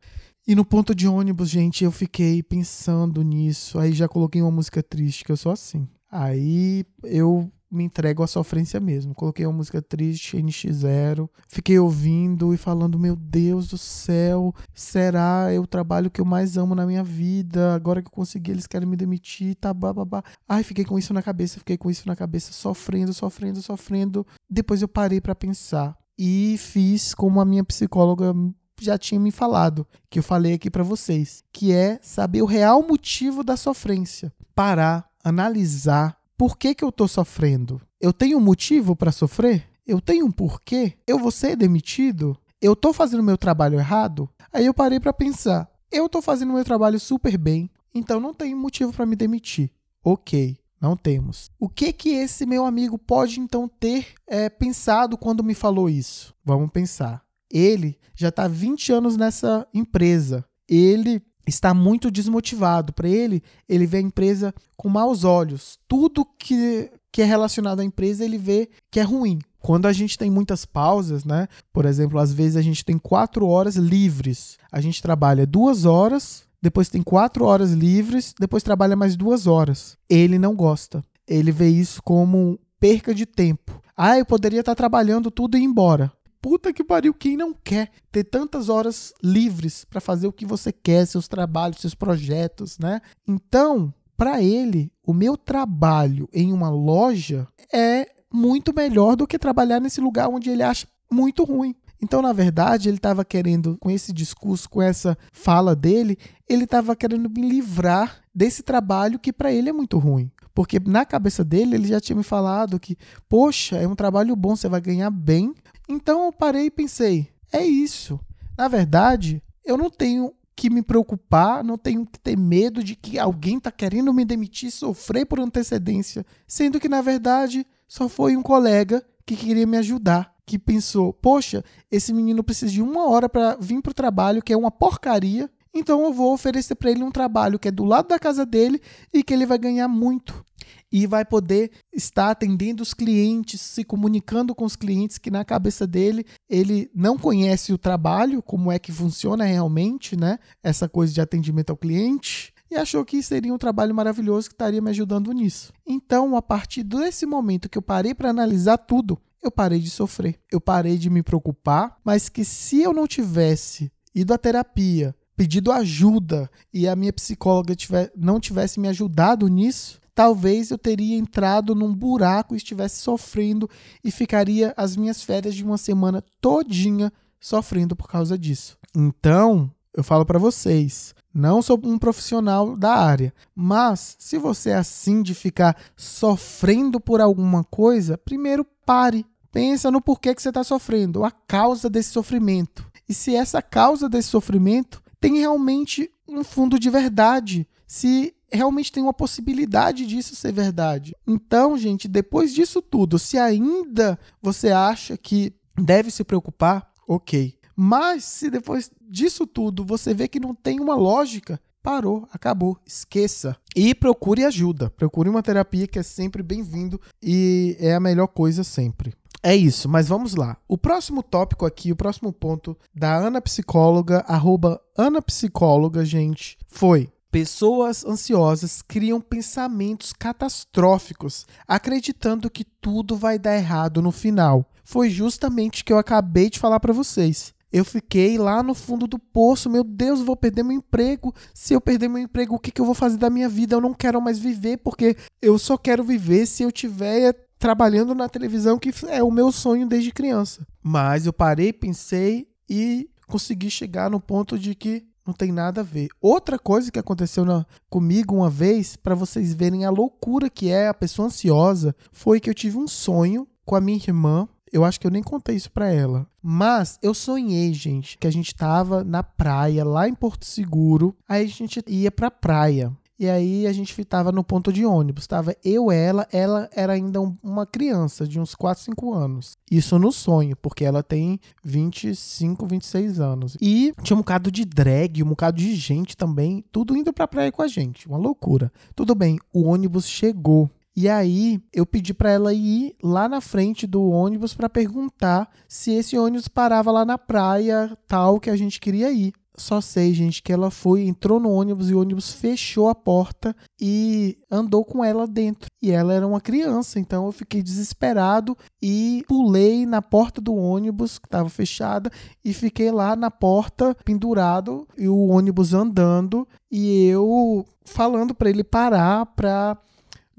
E 0.47 0.55
no 0.55 0.65
ponto 0.65 0.95
de 0.95 1.09
ônibus, 1.09 1.49
gente, 1.49 1.83
eu 1.83 1.91
fiquei 1.91 2.41
pensando 2.43 3.23
nisso. 3.23 3.79
Aí 3.79 3.93
já 3.93 4.07
coloquei 4.07 4.41
uma 4.41 4.51
música 4.51 4.81
triste, 4.81 5.25
que 5.25 5.33
eu 5.33 5.37
sou 5.37 5.51
assim. 5.51 5.89
Aí 6.09 6.85
eu 7.03 7.51
me 7.71 7.85
entrego 7.85 8.23
à 8.23 8.27
sofrência 8.27 8.79
mesmo. 8.81 9.15
Coloquei 9.15 9.45
uma 9.47 9.57
música 9.57 9.83
triste, 9.83 10.37
NX0. 10.37 11.29
Fiquei 11.49 11.79
ouvindo 11.79 12.55
e 12.55 12.57
falando: 12.57 12.99
Meu 12.99 13.17
Deus 13.17 13.69
do 13.69 13.79
céu, 13.79 14.55
será 14.75 15.49
é 15.51 15.59
o 15.59 15.67
trabalho 15.67 16.11
que 16.11 16.21
eu 16.21 16.25
mais 16.25 16.57
amo 16.57 16.75
na 16.75 16.87
minha 16.87 17.03
vida? 17.03 17.75
Agora 17.75 18.01
que 18.01 18.09
eu 18.09 18.13
consegui, 18.13 18.53
eles 18.53 18.67
querem 18.67 18.89
me 18.89 18.97
demitir, 18.97 19.57
tá 19.57 19.73
babá. 19.75 20.23
Ai, 20.49 20.63
fiquei 20.63 20.85
com 20.85 20.99
isso 20.99 21.13
na 21.13 21.23
cabeça, 21.23 21.59
fiquei 21.59 21.77
com 21.77 21.91
isso 21.91 22.07
na 22.07 22.17
cabeça, 22.17 22.53
sofrendo, 22.53 23.13
sofrendo, 23.13 23.61
sofrendo. 23.63 24.27
Depois 24.49 24.83
eu 24.83 24.89
parei 24.89 25.21
para 25.21 25.35
pensar 25.35 25.97
e 26.19 26.57
fiz 26.59 27.15
como 27.15 27.41
a 27.41 27.45
minha 27.45 27.65
psicóloga 27.65 28.35
já 28.81 28.99
tinha 28.99 29.21
me 29.21 29.31
falado, 29.31 29.87
que 30.11 30.19
eu 30.19 30.23
falei 30.23 30.55
aqui 30.55 30.71
para 30.71 30.83
vocês, 30.83 31.43
que 31.53 31.73
é 31.73 31.99
saber 32.03 32.43
o 32.43 32.47
real 32.47 32.87
motivo 32.87 33.43
da 33.43 33.57
sofrência. 33.57 34.33
Parar, 34.55 35.09
analisar 35.25 36.16
por 36.37 36.57
que, 36.57 36.75
que 36.75 36.85
eu 36.85 36.91
estou 36.91 37.09
sofrendo. 37.09 37.81
Eu 38.01 38.13
tenho 38.13 38.39
um 38.39 38.41
motivo 38.41 38.95
para 38.95 39.13
sofrer? 39.13 39.67
Eu 39.87 40.01
tenho 40.01 40.27
um 40.27 40.31
porquê? 40.31 40.95
Eu 41.07 41.19
vou 41.19 41.31
ser 41.31 41.57
demitido? 41.57 42.37
Eu 42.61 42.73
estou 42.73 42.93
fazendo 42.93 43.23
meu 43.23 43.39
trabalho 43.39 43.79
errado? 43.79 44.29
Aí 44.53 44.67
eu 44.67 44.75
parei 44.75 45.01
para 45.01 45.13
pensar. 45.13 45.71
Eu 45.91 46.07
estou 46.07 46.21
fazendo 46.21 46.53
meu 46.53 46.65
trabalho 46.65 46.99
super 46.99 47.39
bem, 47.39 47.71
então 47.95 48.21
não 48.21 48.35
tenho 48.35 48.57
motivo 48.57 48.93
para 48.93 49.07
me 49.07 49.17
demitir. 49.17 49.71
Ok, 50.05 50.59
não 50.81 50.97
temos. 50.97 51.51
O 51.59 51.69
que 51.69 51.93
que 51.93 52.11
esse 52.11 52.45
meu 52.45 52.67
amigo 52.67 52.99
pode 52.99 53.41
então 53.41 53.69
ter 53.69 54.09
é, 54.27 54.49
pensado 54.49 55.17
quando 55.17 55.45
me 55.45 55.55
falou 55.55 55.89
isso? 55.89 56.35
Vamos 56.45 56.71
pensar. 56.71 57.25
Ele 57.51 57.99
já 58.15 58.29
está 58.29 58.49
20 58.49 58.93
anos 58.93 59.17
nessa 59.17 59.67
empresa. 59.73 60.45
Ele 60.69 61.23
está 61.47 61.73
muito 61.73 62.11
desmotivado. 62.11 62.93
Para 62.93 63.09
ele, 63.09 63.43
ele 63.69 63.87
vê 63.87 63.99
a 63.99 64.03
empresa 64.03 64.55
com 64.77 64.89
maus 64.89 65.25
olhos. 65.25 65.79
Tudo 65.87 66.25
que, 66.25 66.91
que 67.13 67.23
é 67.23 67.25
relacionado 67.25 67.81
à 67.81 67.85
empresa, 67.85 68.25
ele 68.25 68.39
vê 68.39 68.69
que 68.91 69.01
é 69.01 69.03
ruim. 69.03 69.39
Quando 69.61 69.87
a 69.87 69.93
gente 69.93 70.19
tem 70.19 70.31
muitas 70.31 70.65
pausas, 70.65 71.25
né? 71.25 71.49
Por 71.73 71.85
exemplo, 71.85 72.19
às 72.19 72.33
vezes 72.33 72.57
a 72.57 72.63
gente 72.63 72.85
tem 72.85 72.99
quatro 72.99 73.47
horas 73.47 73.77
livres. 73.77 74.59
A 74.71 74.81
gente 74.81 75.03
trabalha 75.03 75.47
duas 75.47 75.85
horas, 75.85 76.45
depois 76.63 76.89
tem 76.89 77.03
quatro 77.03 77.45
horas 77.45 77.73
livres, 77.73 78.35
depois 78.39 78.63
trabalha 78.63 78.97
mais 78.97 79.17
duas 79.17 79.47
horas. 79.47 79.97
Ele 80.09 80.39
não 80.39 80.55
gosta. 80.55 81.05
Ele 81.27 81.51
vê 81.51 81.69
isso 81.69 82.03
como 82.03 82.59
perca 82.79 83.15
de 83.15 83.27
tempo. 83.27 83.83
Ah, 83.97 84.19
eu 84.19 84.27
poderia 84.27 84.61
estar 84.61 84.75
trabalhando 84.75 85.31
tudo 85.31 85.57
e 85.57 85.61
ir 85.61 85.65
embora 85.65 86.13
puta 86.47 86.73
que 86.73 86.85
pariu, 86.85 87.13
quem 87.13 87.37
não 87.37 87.53
quer 87.53 87.91
ter 88.13 88.23
tantas 88.23 88.69
horas 88.69 89.13
livres 89.21 89.85
para 89.85 90.01
fazer 90.01 90.29
o 90.29 90.33
que 90.33 90.47
você 90.47 90.71
quer, 90.71 91.05
seus 91.05 91.27
trabalhos, 91.27 91.81
seus 91.81 91.93
projetos, 91.93 92.79
né? 92.79 93.01
Então, 93.27 93.93
para 94.17 94.41
ele, 94.41 94.93
o 95.05 95.13
meu 95.13 95.37
trabalho 95.37 96.29
em 96.33 96.53
uma 96.53 96.71
loja 96.71 97.49
é 97.75 98.09
muito 98.33 98.73
melhor 98.73 99.17
do 99.17 99.27
que 99.27 99.41
trabalhar 99.41 99.81
nesse 99.81 100.01
lugar 100.01 100.29
onde 100.29 100.49
ele 100.49 100.63
acha 100.63 100.87
muito 101.11 101.43
ruim. 101.43 101.75
Então, 102.03 102.21
na 102.21 102.33
verdade, 102.33 102.89
ele 102.89 102.99
estava 102.99 103.25
querendo, 103.25 103.77
com 103.79 103.91
esse 103.91 104.13
discurso, 104.13 104.69
com 104.69 104.83
essa 104.83 105.17
fala 105.33 105.75
dele, 105.75 106.19
ele 106.49 106.65
estava 106.65 106.95
querendo 106.95 107.31
me 107.31 107.49
livrar 107.49 108.21
desse 108.35 108.63
trabalho 108.63 109.19
que 109.19 109.33
para 109.33 109.53
ele 109.53 109.71
é 109.71 109.73
muito 109.73 109.99
ruim. 109.99 110.31
Porque 110.55 110.79
na 110.81 111.05
cabeça 111.05 111.45
dele, 111.45 111.75
ele 111.75 111.89
já 111.89 112.01
tinha 112.01 112.17
me 112.17 112.23
falado 112.23 112.81
que, 112.81 112.97
poxa, 113.29 113.77
é 113.77 113.87
um 113.87 113.95
trabalho 113.95 114.35
bom, 114.37 114.57
você 114.57 114.69
vai 114.69 114.81
ganhar 114.81 115.11
bem, 115.11 115.55
então 115.89 116.25
eu 116.25 116.33
parei 116.33 116.67
e 116.67 116.71
pensei: 116.71 117.29
é 117.53 117.65
isso. 117.65 118.19
Na 118.57 118.69
verdade, 118.69 119.43
eu 119.65 119.77
não 119.77 119.91
tenho 119.91 120.33
que 120.57 120.71
me 120.71 120.83
preocupar, 120.83 121.63
não 121.63 121.77
tenho 121.77 122.07
que 122.07 122.19
ter 122.19 122.37
medo 122.39 122.83
de 122.83 122.97
que 122.97 123.19
alguém 123.19 123.59
está 123.59 123.71
querendo 123.71 124.13
me 124.15 124.25
demitir, 124.25 124.71
sofrer 124.71 125.27
por 125.27 125.39
antecedência, 125.39 126.25
sendo 126.49 126.81
que 126.81 126.89
na 126.89 127.03
verdade 127.03 127.67
só 127.87 128.09
foi 128.09 128.35
um 128.35 128.43
colega 128.43 129.05
que 129.27 129.37
queria 129.37 129.67
me 129.67 129.77
ajudar, 129.77 130.35
que 130.47 130.59
pensou: 130.59 131.13
poxa, 131.13 131.65
esse 131.91 132.13
menino 132.13 132.45
precisa 132.45 132.73
de 132.73 132.81
uma 132.81 133.09
hora 133.09 133.29
para 133.29 133.57
vir 133.57 133.83
para 133.83 133.91
o 133.91 133.95
trabalho, 133.95 134.43
que 134.43 134.53
é 134.53 134.57
uma 134.57 134.71
porcaria. 134.71 135.51
Então 135.75 136.03
eu 136.05 136.13
vou 136.13 136.33
oferecer 136.33 136.75
para 136.75 136.91
ele 136.91 137.03
um 137.03 137.11
trabalho 137.11 137.59
que 137.59 137.69
é 137.69 137.71
do 137.71 137.85
lado 137.85 138.09
da 138.09 138.19
casa 138.19 138.47
dele 138.47 138.81
e 139.13 139.23
que 139.23 139.35
ele 139.35 139.45
vai 139.45 139.59
ganhar 139.59 139.89
muito 139.89 140.43
e 140.91 141.07
vai 141.07 141.25
poder 141.25 141.71
estar 141.93 142.31
atendendo 142.31 142.83
os 142.83 142.95
clientes, 142.95 143.61
se 143.61 143.85
comunicando 143.85 144.55
com 144.55 144.65
os 144.65 144.77
clientes 144.77 145.19
que 145.19 145.31
na 145.31 145.45
cabeça 145.45 145.87
dele 145.87 146.25
ele 146.49 146.91
não 146.95 147.19
conhece 147.19 147.73
o 147.73 147.79
trabalho, 147.79 148.43
como 148.43 148.71
é 148.73 148.79
que 148.79 148.93
funciona 148.93 149.45
realmente, 149.45 150.17
né? 150.17 150.39
Essa 150.63 150.89
coisa 150.89 151.13
de 151.13 151.21
atendimento 151.21 151.71
ao 151.71 151.77
cliente 151.77 152.55
e 152.71 152.77
achou 152.77 153.05
que 153.05 153.23
seria 153.23 153.53
um 153.53 153.59
trabalho 153.59 153.95
maravilhoso 153.95 154.49
que 154.49 154.55
estaria 154.55 154.81
me 154.81 154.91
ajudando 154.91 155.33
nisso. 155.33 155.73
Então, 155.87 156.37
a 156.37 156.43
partir 156.43 156.83
desse 156.83 157.27
momento 157.27 157.69
que 157.69 157.79
eu 157.79 157.83
parei 157.83 158.15
para 158.15 158.31
analisar 158.31 158.79
tudo, 158.79 159.19
eu 159.47 159.51
parei 159.51 159.79
de 159.79 159.91
sofrer, 159.91 160.39
eu 160.51 160.61
parei 160.61 160.99
de 160.99 161.09
me 161.09 161.23
preocupar, 161.23 161.97
mas 162.05 162.29
que 162.29 162.45
se 162.45 162.83
eu 162.83 162.93
não 162.93 163.07
tivesse 163.07 163.91
ido 164.15 164.35
à 164.35 164.39
terapia, 164.39 165.15
pedido 165.37 165.71
ajuda 165.71 166.51
e 166.73 166.89
a 166.89 166.97
minha 166.97 167.13
psicóloga 167.13 167.77
tiver, 167.77 168.11
não 168.17 168.41
tivesse 168.41 168.81
me 168.81 168.89
ajudado 168.89 169.47
nisso, 169.49 170.01
talvez 170.15 170.71
eu 170.71 170.79
teria 170.79 171.17
entrado 171.17 171.75
num 171.75 171.95
buraco 171.95 172.55
e 172.55 172.57
estivesse 172.57 173.03
sofrendo 173.03 173.69
e 174.03 174.11
ficaria 174.11 174.73
as 174.77 174.97
minhas 174.97 175.23
férias 175.23 175.55
de 175.55 175.63
uma 175.63 175.77
semana 175.77 176.25
todinha 176.41 177.13
sofrendo 177.39 177.95
por 177.95 178.09
causa 178.09 178.39
disso. 178.39 178.79
Então, 178.95 179.71
eu 179.95 180.03
falo 180.03 180.25
para 180.25 180.39
vocês, 180.39 181.15
não 181.33 181.61
sou 181.61 181.79
um 181.85 181.99
profissional 181.99 182.75
da 182.75 182.95
área, 182.95 183.33
mas 183.55 184.17
se 184.19 184.39
você 184.39 184.71
é 184.71 184.77
assim 184.77 185.23
de 185.23 185.35
ficar 185.35 185.77
sofrendo 185.95 186.99
por 186.99 187.21
alguma 187.21 187.63
coisa, 187.63 188.17
primeiro 188.17 188.65
pare, 188.87 189.27
pensa 189.57 189.91
no 189.91 190.03
porquê 190.03 190.35
que 190.35 190.43
você 190.43 190.51
está 190.51 190.63
sofrendo, 190.63 191.25
a 191.25 191.31
causa 191.31 191.89
desse 191.89 192.11
sofrimento. 192.11 192.87
E 193.09 193.15
se 193.15 193.35
essa 193.35 193.63
causa 193.63 194.07
desse 194.07 194.29
sofrimento 194.29 195.03
tem 195.19 195.39
realmente 195.39 196.11
um 196.29 196.45
fundo 196.45 196.79
de 196.79 196.91
verdade, 196.91 197.67
se 197.87 198.35
realmente 198.53 198.93
tem 198.93 199.03
uma 199.03 199.15
possibilidade 199.15 200.05
disso 200.05 200.37
ser 200.37 200.53
verdade. 200.53 201.17
Então, 201.27 201.79
gente, 201.79 202.07
depois 202.07 202.53
disso 202.53 202.83
tudo, 202.83 203.19
se 203.19 203.39
ainda 203.39 204.19
você 204.43 204.73
acha 204.73 205.17
que 205.17 205.55
deve 205.75 206.11
se 206.11 206.23
preocupar, 206.23 206.93
ok. 207.09 207.59
Mas 207.75 208.25
se 208.25 208.51
depois 208.51 208.91
disso 209.09 209.47
tudo 209.47 209.87
você 209.87 210.13
vê 210.13 210.29
que 210.29 210.39
não 210.39 210.55
tem 210.55 210.81
uma 210.81 210.95
lógica, 210.95 211.59
parou, 211.87 212.29
acabou, 212.33 212.77
esqueça. 212.85 213.57
E 213.77 213.95
procure 213.95 214.45
ajuda. 214.45 214.91
Procure 214.91 215.29
uma 215.29 215.41
terapia 215.41 215.87
que 215.87 216.01
é 216.01 216.03
sempre 216.03 216.43
bem-vindo 216.43 217.01
e 217.23 217.77
é 217.79 217.95
a 217.95 218.01
melhor 218.01 218.27
coisa 218.27 218.65
sempre. 218.65 219.15
É 219.47 219.55
isso, 219.55 219.89
mas 219.89 220.09
vamos 220.09 220.35
lá. 220.35 220.57
O 220.67 220.77
próximo 220.77 221.23
tópico 221.23 221.65
aqui, 221.65 221.93
o 221.93 221.97
próximo 221.97 222.33
ponto 222.33 222.77
da 222.93 223.15
Ana 223.15 223.41
Psicóloga, 223.41 224.25
arroba 224.27 224.81
Ana 224.99 225.23
Psicóloga, 225.23 226.05
gente, 226.05 226.59
foi 226.67 227.13
Pessoas 227.31 228.05
ansiosas 228.05 228.83
criam 228.83 229.21
pensamentos 229.21 230.13
catastróficos, 230.13 231.47
acreditando 231.69 232.51
que 232.51 232.65
tudo 232.65 233.15
vai 233.15 233.39
dar 233.39 233.57
errado 233.57 234.03
no 234.03 234.11
final. 234.11 234.69
Foi 234.83 235.11
justamente 235.11 235.83
o 235.83 235.85
que 235.85 235.93
eu 235.93 235.99
acabei 235.99 236.51
de 236.51 236.59
falar 236.59 236.81
para 236.81 236.93
vocês. 236.93 237.55
Eu 237.71 237.85
fiquei 237.85 238.39
lá 238.39 238.65
no 238.65 238.75
fundo 238.75 239.07
do 239.07 239.19
poço, 239.19 239.71
meu 239.71 239.85
Deus, 239.85 240.23
vou 240.23 240.35
perder 240.35 240.65
meu 240.65 240.77
emprego. 240.77 241.33
Se 241.53 241.75
eu 241.75 241.81
perder 241.81 242.09
meu 242.09 242.23
emprego, 242.23 242.55
o 242.55 242.59
que, 242.59 242.73
que 242.73 242.81
eu 242.81 242.87
vou 242.87 242.95
fazer 242.95 243.19
da 243.19 243.31
minha 243.31 243.49
vida? 243.49 243.77
Eu 243.77 243.81
não 243.81 243.93
quero 243.93 244.21
mais 244.21 244.39
viver, 244.39 244.79
porque 244.79 245.17
eu 245.41 245.59
só 245.59 245.77
quero 245.77 246.03
viver 246.03 246.47
se 246.47 246.63
eu 246.63 246.73
tiver 246.73 247.46
trabalhando 247.59 248.15
na 248.15 248.29
televisão, 248.29 248.79
que 248.79 248.93
é 249.09 249.23
o 249.23 249.31
meu 249.31 249.51
sonho 249.51 249.89
desde 249.89 250.13
criança. 250.13 250.67
Mas 250.83 251.27
eu 251.27 251.33
parei, 251.33 251.73
pensei 251.73 252.49
e 252.69 253.09
consegui 253.27 253.71
chegar 253.71 254.11
no 254.11 254.21
ponto 254.21 254.59
de 254.59 254.75
que 254.75 255.05
não 255.27 255.35
tem 255.35 255.51
nada 255.51 255.81
a 255.81 255.85
ver. 255.85 256.09
Outra 256.21 256.59
coisa 256.59 256.91
que 256.93 256.99
aconteceu 256.99 257.45
na, 257.45 257.67
comigo 257.91 258.37
uma 258.37 258.51
vez, 258.51 258.95
para 258.97 259.15
vocês 259.15 259.53
verem 259.53 259.85
a 259.85 259.91
loucura 259.91 260.49
que 260.49 260.71
é 260.71 260.89
a 260.89 260.95
pessoa 260.95 261.27
ansiosa, 261.27 261.95
foi 262.13 262.39
que 262.39 262.49
eu 262.49 262.55
tive 262.55 262.79
um 262.79 262.87
sonho 262.87 263.47
com 263.65 263.75
a 263.75 263.81
minha 263.81 263.99
irmã 263.99 264.49
eu 264.73 264.85
acho 264.85 265.01
que 265.01 265.07
eu 265.07 265.11
nem 265.11 265.23
contei 265.23 265.57
isso 265.57 265.71
para 265.71 265.89
ela. 265.89 266.27
Mas 266.43 266.99
eu 267.03 267.15
sonhei, 267.15 267.73
gente, 267.73 268.19
que 268.19 268.27
a 268.27 268.31
gente 268.31 268.55
tava 268.55 269.03
na 269.03 269.23
praia, 269.23 269.85
lá 269.85 270.09
em 270.09 270.15
Porto 270.15 270.45
Seguro. 270.45 271.17
Aí 271.29 271.45
a 271.45 271.49
gente 271.49 271.83
ia 271.87 272.11
pra 272.11 272.31
praia. 272.31 272.93
E 273.19 273.29
aí 273.29 273.67
a 273.67 273.73
gente 273.73 274.05
tava 274.05 274.31
no 274.31 274.45
ponto 274.45 274.73
de 274.73 274.85
ônibus. 274.85 275.27
Tava 275.27 275.57
eu, 275.65 275.91
ela, 275.91 276.27
ela 276.31 276.69
era 276.73 276.93
ainda 276.93 277.21
um, 277.21 277.37
uma 277.43 277.65
criança 277.65 278.27
de 278.27 278.39
uns 278.39 278.55
4, 278.55 278.85
5 278.85 279.15
anos. 279.15 279.57
Isso 279.71 279.99
no 279.99 280.13
sonho, 280.13 280.55
porque 280.57 280.85
ela 280.85 281.03
tem 281.03 281.41
25, 281.65 282.67
26 282.67 283.21
anos. 283.21 283.57
E 283.61 283.95
tinha 284.03 284.15
um 284.15 284.21
bocado 284.21 284.51
de 284.51 284.65
drag, 284.65 285.23
um 285.23 285.29
bocado 285.29 285.57
de 285.57 285.75
gente 285.75 286.17
também, 286.17 286.65
tudo 286.71 286.97
indo 286.97 287.13
pra 287.13 287.27
praia 287.27 287.51
com 287.51 287.63
a 287.63 287.69
gente. 287.69 288.07
Uma 288.07 288.19
loucura. 288.19 288.71
Tudo 288.95 289.15
bem, 289.15 289.39
o 289.53 289.63
ônibus 289.63 290.07
chegou. 290.07 290.71
E 290.95 291.11
aí 291.11 291.61
eu 291.75 291.85
pedi 291.85 292.15
para 292.15 292.31
ela 292.31 292.55
ir 292.55 292.97
lá 293.03 293.29
na 293.29 293.43
frente 293.43 293.87
do 293.87 294.03
ônibus 294.09 294.55
para 294.55 294.67
perguntar 294.67 295.47
se 295.69 295.93
esse 295.93 296.17
ônibus 296.17 296.49
parava 296.49 296.91
lá 296.91 297.05
na 297.05 297.19
praia 297.19 297.97
tal 298.09 298.41
que 298.41 298.49
a 298.49 298.57
gente 298.57 298.81
queria 298.81 299.13
ir. 299.13 299.35
Só 299.59 299.81
sei, 299.81 300.13
gente, 300.13 300.43
que 300.43 300.53
ela 300.53 300.71
foi, 300.71 301.07
entrou 301.07 301.41
no 301.41 301.51
ônibus 301.51 301.89
e 301.89 301.95
o 301.95 302.01
ônibus 302.01 302.33
fechou 302.33 302.89
a 302.89 302.95
porta 302.95 303.57
e 303.81 304.39
andou 304.51 304.85
com 304.85 305.03
ela 305.03 305.27
dentro. 305.27 305.71
E 305.83 305.91
ela 305.91 306.13
era 306.13 306.27
uma 306.27 306.41
criança, 306.41 307.01
então 307.01 307.27
eu 307.27 307.33
fiquei 307.33 307.63
desesperado 307.63 308.57
e 308.83 309.25
pulei 309.27 309.87
na 309.87 310.03
porta 310.03 310.41
do 310.41 310.55
ônibus 310.55 311.19
que 311.19 311.27
estava 311.27 311.49
fechada 311.49 312.11
e 312.45 312.53
fiquei 312.53 312.91
lá 312.91 313.17
na 313.17 313.31
porta 313.31 313.97
pendurado 314.05 314.87
e 314.97 315.09
o 315.09 315.29
ônibus 315.29 315.73
andando 315.73 316.47
e 316.71 317.07
eu 317.07 317.65
falando 317.85 318.35
para 318.35 318.51
ele 318.51 318.65
parar 318.65 319.25
para 319.27 319.79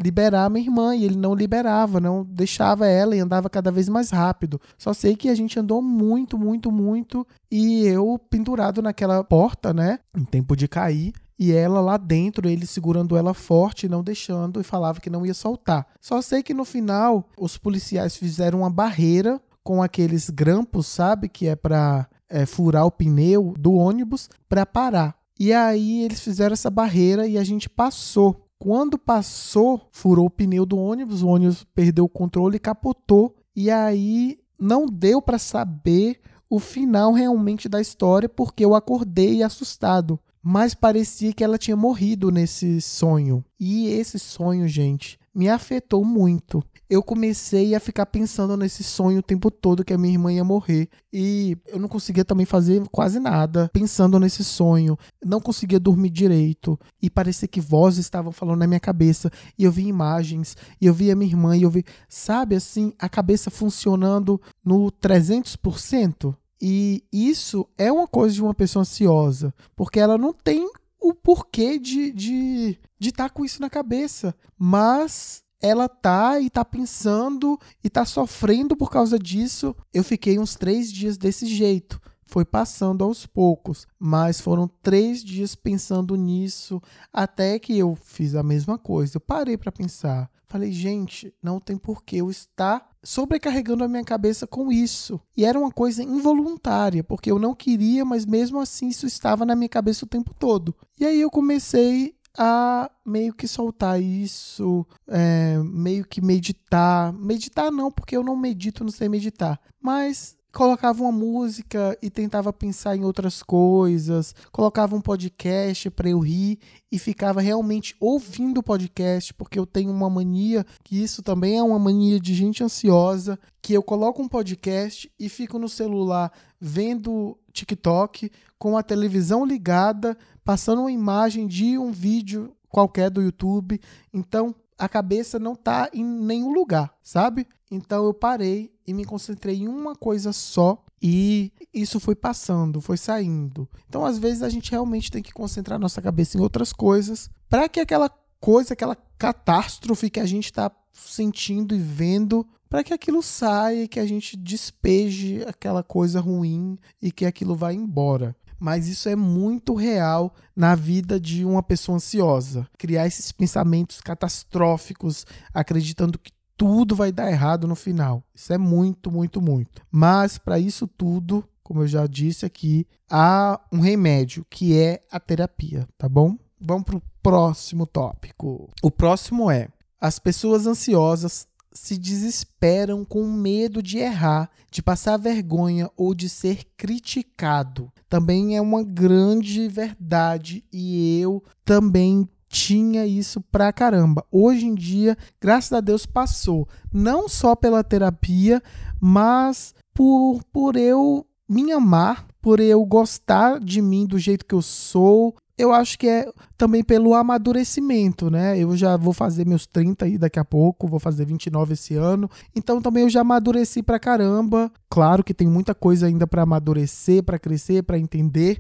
liberar 0.01 0.49
minha 0.49 0.65
irmã 0.65 0.95
e 0.95 1.03
ele 1.03 1.15
não 1.15 1.33
liberava, 1.33 1.99
não 1.99 2.23
deixava 2.23 2.87
ela 2.87 3.15
e 3.15 3.19
andava 3.19 3.49
cada 3.49 3.71
vez 3.71 3.89
mais 3.89 4.11
rápido. 4.11 4.61
Só 4.77 4.93
sei 4.93 5.15
que 5.15 5.29
a 5.29 5.35
gente 5.35 5.59
andou 5.59 5.81
muito, 5.81 6.37
muito, 6.37 6.71
muito 6.71 7.25
e 7.51 7.85
eu 7.85 8.19
pendurado 8.29 8.81
naquela 8.81 9.23
porta, 9.23 9.73
né, 9.73 9.99
em 10.15 10.23
tempo 10.23 10.55
de 10.55 10.67
cair. 10.67 11.13
E 11.39 11.51
ela 11.51 11.79
lá 11.79 11.97
dentro, 11.97 12.49
ele 12.49 12.65
segurando 12.65 13.15
ela 13.15 13.31
forte, 13.31 13.87
não 13.87 14.03
deixando, 14.03 14.59
e 14.59 14.63
falava 14.63 14.99
que 14.99 15.09
não 15.09 15.23
ia 15.23 15.35
soltar. 15.35 15.85
Só 16.01 16.19
sei 16.19 16.41
que 16.41 16.53
no 16.53 16.65
final, 16.65 17.29
os 17.37 17.57
policiais 17.57 18.15
fizeram 18.15 18.59
uma 18.59 18.71
barreira 18.71 19.39
com 19.63 19.83
aqueles 19.83 20.31
grampos, 20.31 20.87
sabe? 20.87 21.29
Que 21.29 21.47
é 21.47 21.55
para 21.55 22.07
é, 22.27 22.45
furar 22.45 22.85
o 22.85 22.91
pneu 22.91 23.53
do 23.59 23.73
ônibus 23.73 24.29
para 24.49 24.65
parar. 24.65 25.15
E 25.39 25.53
aí 25.53 26.03
eles 26.03 26.21
fizeram 26.21 26.53
essa 26.53 26.71
barreira 26.71 27.27
e 27.27 27.37
a 27.37 27.43
gente 27.43 27.69
passou. 27.69 28.46
Quando 28.59 28.97
passou, 28.97 29.87
furou 29.91 30.25
o 30.25 30.31
pneu 30.31 30.65
do 30.65 30.77
ônibus, 30.77 31.21
o 31.21 31.27
ônibus 31.27 31.63
perdeu 31.75 32.05
o 32.05 32.09
controle 32.09 32.57
e 32.57 32.59
capotou. 32.59 33.35
E 33.55 33.69
aí 33.69 34.39
não 34.59 34.87
deu 34.87 35.21
para 35.21 35.37
saber 35.37 36.19
o 36.49 36.59
final 36.59 37.11
realmente 37.11 37.69
da 37.69 37.79
história 37.79 38.27
porque 38.27 38.65
eu 38.65 38.73
acordei 38.73 39.43
assustado. 39.43 40.19
Mas 40.41 40.73
parecia 40.73 41.33
que 41.33 41.43
ela 41.43 41.57
tinha 41.57 41.75
morrido 41.75 42.31
nesse 42.31 42.79
sonho. 42.81 43.43
E 43.59 43.87
esse 43.87 44.17
sonho, 44.17 44.67
gente, 44.67 45.19
me 45.35 45.49
afetou 45.49 46.05
muito 46.05 46.63
eu 46.89 47.03
comecei 47.03 47.75
a 47.75 47.79
ficar 47.79 48.06
pensando 48.06 48.56
nesse 48.56 48.84
sonho 48.84 49.20
o 49.20 49.24
tempo 49.24 49.51
todo 49.51 49.84
que 49.84 49.94
a 49.94 49.98
minha 49.98 50.13
irmã 50.13 50.32
ia 50.32 50.44
morrer. 50.44 50.88
E 51.12 51.58
eu 51.67 51.79
não 51.79 51.89
conseguia 51.89 52.24
também 52.24 52.46
fazer 52.46 52.82
quase 52.89 53.20
nada 53.20 53.70
pensando 53.74 54.20
nesse 54.20 54.44
sonho. 54.44 54.98
Não 55.24 55.41
conseguia 55.41 55.79
dormir 55.79 56.10
direito. 56.10 56.79
E 57.01 57.10
parecia 57.10 57.48
que 57.48 57.60
vozes 57.60 58.06
estavam 58.06 58.32
falando 58.32 58.60
na 58.60 58.67
minha 58.67 58.79
cabeça. 58.79 59.29
E 59.58 59.65
eu 59.65 59.72
vi 59.72 59.88
imagens. 59.88 60.56
E 60.79 60.86
eu 60.86 60.94
vi 60.94 61.12
a 61.12 61.15
minha 61.15 61.29
irmã. 61.29 61.58
E 61.58 61.63
eu 61.63 61.70
vi, 61.70 61.84
sabe 62.08 62.56
assim, 62.56 62.94
a 62.98 63.10
cabeça 63.10 63.51
funcionando 63.51 64.39
no 64.63 64.91
300%. 64.91 66.36
E 66.62 67.03
isso 67.12 67.67
é 67.77 67.91
uma 67.91 68.08
coisa 68.08 68.34
de 68.34 68.41
uma 68.41 68.53
pessoa 68.53 68.82
ansiosa. 68.82 69.53
Porque 69.75 70.00
ela 70.00 70.17
não 70.17 70.34
tem 70.34 70.70
o 71.00 71.13
porquê 71.13 71.77
de 71.77 72.08
estar 72.08 72.17
de, 72.17 72.79
de 73.00 73.12
tá 73.12 73.29
com 73.29 73.44
isso 73.44 73.62
na 73.62 73.70
cabeça. 73.70 74.34
Mas 74.58 75.44
ela 75.61 75.89
tá 75.89 76.39
e 76.39 76.49
tá 76.49 76.63
pensando 76.63 77.59
e 77.83 77.89
tá 77.89 78.05
sofrendo 78.05 78.75
por 78.75 78.91
causa 78.91 79.17
disso. 79.17 79.75
Eu 79.93 80.03
fiquei 80.03 80.37
uns 80.39 80.55
três 80.55 80.91
dias 80.91 81.17
desse 81.17 81.45
jeito. 81.45 81.99
Foi 82.25 82.43
passando 82.43 83.05
aos 83.05 83.25
poucos, 83.25 83.87
mas 83.97 84.41
foram 84.41 84.69
três 84.83 85.23
dias 85.23 85.55
pensando 85.55 86.15
nisso, 86.17 86.81
até 87.11 87.57
que 87.57 87.77
eu 87.77 87.95
fiz 87.95 88.35
a 88.35 88.43
mesma 88.43 88.77
coisa. 88.77 89.15
Eu 89.15 89.21
parei 89.21 89.57
para 89.57 89.71
pensar. 89.71 90.29
Falei, 90.49 90.71
gente, 90.71 91.33
não 91.43 91.59
tem 91.59 91.77
porquê 91.77 92.17
eu 92.17 92.29
estar 92.29 92.89
sobrecarregando 93.03 93.83
a 93.83 93.87
minha 93.87 94.03
cabeça 94.03 94.45
com 94.45 94.71
isso. 94.71 95.19
E 95.35 95.45
era 95.45 95.59
uma 95.59 95.71
coisa 95.71 96.03
involuntária, 96.03 97.03
porque 97.03 97.31
eu 97.31 97.39
não 97.39 97.53
queria, 97.53 98.03
mas 98.03 98.25
mesmo 98.25 98.59
assim 98.59 98.87
isso 98.87 99.05
estava 99.05 99.45
na 99.45 99.55
minha 99.55 99.69
cabeça 99.69 100.05
o 100.05 100.07
tempo 100.07 100.33
todo. 100.33 100.75
E 100.99 101.05
aí 101.05 101.19
eu 101.19 101.29
comecei 101.29 102.15
a 102.38 102.91
meio 103.06 103.34
que 103.34 103.48
soltar 103.48 104.01
isso, 104.01 104.86
é, 105.08 105.58
meio 105.63 106.06
que 106.06 106.22
meditar. 106.22 107.12
Meditar 107.13 107.72
não, 107.72 107.91
porque 107.91 108.15
eu 108.15 108.24
não 108.24 108.36
medito, 108.36 108.84
não 108.84 108.91
sei 108.91 109.10
meditar. 109.10 109.60
Mas 109.82 110.38
colocava 110.58 111.03
uma 111.03 111.12
música 111.12 111.96
e 112.01 112.10
tentava 112.10 112.51
pensar 112.51 112.96
em 112.96 113.03
outras 113.03 113.44
coisas, 113.44 114.34
colocava 114.51 114.96
um 114.96 115.01
podcast 115.01 115.88
para 115.91 116.10
eu 116.10 116.20
rir 116.20 116.58
e 116.91 116.98
ficava 116.98 117.41
realmente 117.41 117.96
ouvindo 118.00 118.60
o 118.60 118.63
podcast, 118.63 119.36
porque 119.36 119.60
eu 119.60 119.67
tenho 119.67 119.91
uma 119.91 120.10
mania, 120.10 120.65
que 120.84 121.01
isso 121.01 121.22
também 121.22 121.58
é 121.58 121.63
uma 121.63 121.77
mania 121.77 122.20
de 122.20 122.34
gente 122.34 122.63
ansiosa, 122.63 123.38
que 123.62 123.74
eu 123.74 123.84
coloco 123.84 124.20
um 124.20 124.27
podcast 124.27 125.12
e 125.20 125.29
fico 125.29 125.60
no 125.60 125.70
celular 125.70 126.32
vendo 126.59 127.37
TikTok 127.51 128.31
com 128.57 128.77
a 128.77 128.83
televisão 128.83 129.45
ligada, 129.45 130.17
passando 130.43 130.81
uma 130.81 130.91
imagem 130.91 131.47
de 131.47 131.77
um 131.77 131.91
vídeo 131.91 132.55
qualquer 132.69 133.09
do 133.09 133.21
YouTube. 133.21 133.79
Então, 134.13 134.55
a 134.77 134.87
cabeça 134.87 135.39
não 135.39 135.55
tá 135.55 135.89
em 135.93 136.03
nenhum 136.03 136.53
lugar, 136.53 136.93
sabe? 137.01 137.47
Então 137.69 138.05
eu 138.05 138.13
parei 138.13 138.71
e 138.85 138.93
me 138.93 139.03
concentrei 139.03 139.57
em 139.57 139.67
uma 139.67 139.95
coisa 139.95 140.31
só 140.31 140.83
e 141.01 141.51
isso 141.73 141.99
foi 141.99 142.15
passando, 142.15 142.79
foi 142.79 142.97
saindo. 142.97 143.67
Então 143.89 144.05
às 144.05 144.17
vezes 144.17 144.43
a 144.43 144.49
gente 144.49 144.71
realmente 144.71 145.11
tem 145.11 145.21
que 145.21 145.33
concentrar 145.33 145.79
nossa 145.79 146.01
cabeça 146.01 146.37
em 146.37 146.41
outras 146.41 146.71
coisas 146.71 147.29
para 147.49 147.67
que 147.67 147.79
aquela 147.79 148.09
coisa, 148.39 148.73
aquela 148.73 148.95
catástrofe 149.17 150.09
que 150.09 150.19
a 150.19 150.25
gente 150.25 150.45
está 150.45 150.71
sentindo 150.97 151.75
e 151.75 151.79
vendo, 151.79 152.45
para 152.69 152.83
que 152.83 152.93
aquilo 152.93 153.21
saia 153.21 153.87
que 153.87 153.99
a 153.99 154.05
gente 154.05 154.35
despeje 154.35 155.43
aquela 155.47 155.83
coisa 155.83 156.19
ruim 156.19 156.77
e 157.01 157.11
que 157.11 157.25
aquilo 157.25 157.55
vá 157.55 157.73
embora 157.73 158.35
mas 158.59 158.87
isso 158.87 159.07
é 159.07 159.15
muito 159.15 159.75
real 159.75 160.33
na 160.55 160.75
vida 160.75 161.19
de 161.19 161.45
uma 161.45 161.61
pessoa 161.61 161.97
ansiosa. 161.97 162.67
Criar 162.77 163.05
esses 163.05 163.31
pensamentos 163.31 164.01
catastróficos, 164.01 165.25
acreditando 165.53 166.17
que 166.17 166.31
tudo 166.55 166.95
vai 166.95 167.11
dar 167.11 167.31
errado 167.31 167.67
no 167.67 167.75
final. 167.75 168.23
Isso 168.33 168.51
é 168.51 168.57
muito, 168.57 169.11
muito, 169.11 169.39
muito. 169.41 169.81
Mas 169.91 170.37
para 170.37 170.57
isso 170.57 170.87
tudo, 170.87 171.47
como 171.63 171.83
eu 171.83 171.87
já 171.87 172.07
disse 172.07 172.45
aqui, 172.45 172.87
há 173.09 173.61
um 173.71 173.79
remédio 173.79 174.45
que 174.49 174.77
é 174.77 175.03
a 175.11 175.19
terapia, 175.19 175.87
tá 175.97 176.09
bom? 176.09 176.35
Vamos 176.59 176.83
para 176.85 176.97
o 176.97 177.03
próximo 177.21 177.85
tópico. 177.85 178.69
O 178.81 178.89
próximo 178.89 179.51
é: 179.51 179.69
as 179.99 180.19
pessoas 180.19 180.67
ansiosas 180.67 181.47
se 181.71 181.97
desesperam 181.97 183.05
com 183.05 183.23
medo 183.23 183.83
de 183.83 183.99
errar, 183.99 184.49
de 184.71 184.81
passar 184.81 185.17
vergonha 185.17 185.89
ou 185.95 186.13
de 186.13 186.27
ser 186.27 186.63
criticado. 186.75 187.91
Também 188.09 188.57
é 188.57 188.61
uma 188.61 188.83
grande 188.83 189.67
verdade 189.67 190.63
e 190.73 191.19
eu 191.19 191.43
também 191.63 192.27
tinha 192.49 193.05
isso 193.05 193.41
pra 193.41 193.71
caramba. 193.73 194.25
Hoje 194.31 194.65
em 194.65 194.73
dia, 194.73 195.17
graças 195.39 195.73
a 195.73 195.81
Deus, 195.81 196.05
passou. 196.05 196.67
Não 196.91 197.29
só 197.29 197.55
pela 197.55 197.83
terapia, 197.83 198.61
mas 198.99 199.75
por, 199.93 200.41
por 200.51 200.75
eu 200.75 201.25
me 201.47 201.71
amar, 201.71 202.25
por 202.41 202.59
eu 202.59 202.83
gostar 202.85 203.59
de 203.59 203.81
mim 203.81 204.05
do 204.05 204.17
jeito 204.17 204.45
que 204.45 204.55
eu 204.55 204.61
sou, 204.61 205.35
eu 205.57 205.73
acho 205.73 205.97
que 205.97 206.07
é 206.07 206.29
também 206.57 206.83
pelo 206.83 207.13
amadurecimento, 207.13 208.29
né? 208.29 208.57
Eu 208.59 208.77
já 208.77 208.95
vou 208.95 209.11
fazer 209.11 209.45
meus 209.45 209.65
30 209.65 210.05
aí 210.05 210.17
daqui 210.17 210.39
a 210.39 210.45
pouco, 210.45 210.87
vou 210.87 210.99
fazer 210.99 211.25
29 211.25 211.73
esse 211.73 211.95
ano. 211.95 212.29
Então 212.55 212.81
também 212.81 213.03
eu 213.03 213.09
já 213.09 213.21
amadureci 213.21 213.81
pra 213.81 213.97
caramba. 213.97 214.71
Claro 214.89 215.23
que 215.23 215.33
tem 215.33 215.47
muita 215.47 215.73
coisa 215.73 216.05
ainda 216.05 216.27
para 216.27 216.43
amadurecer, 216.43 217.23
para 217.23 217.39
crescer, 217.39 217.83
para 217.83 217.97
entender, 217.97 218.59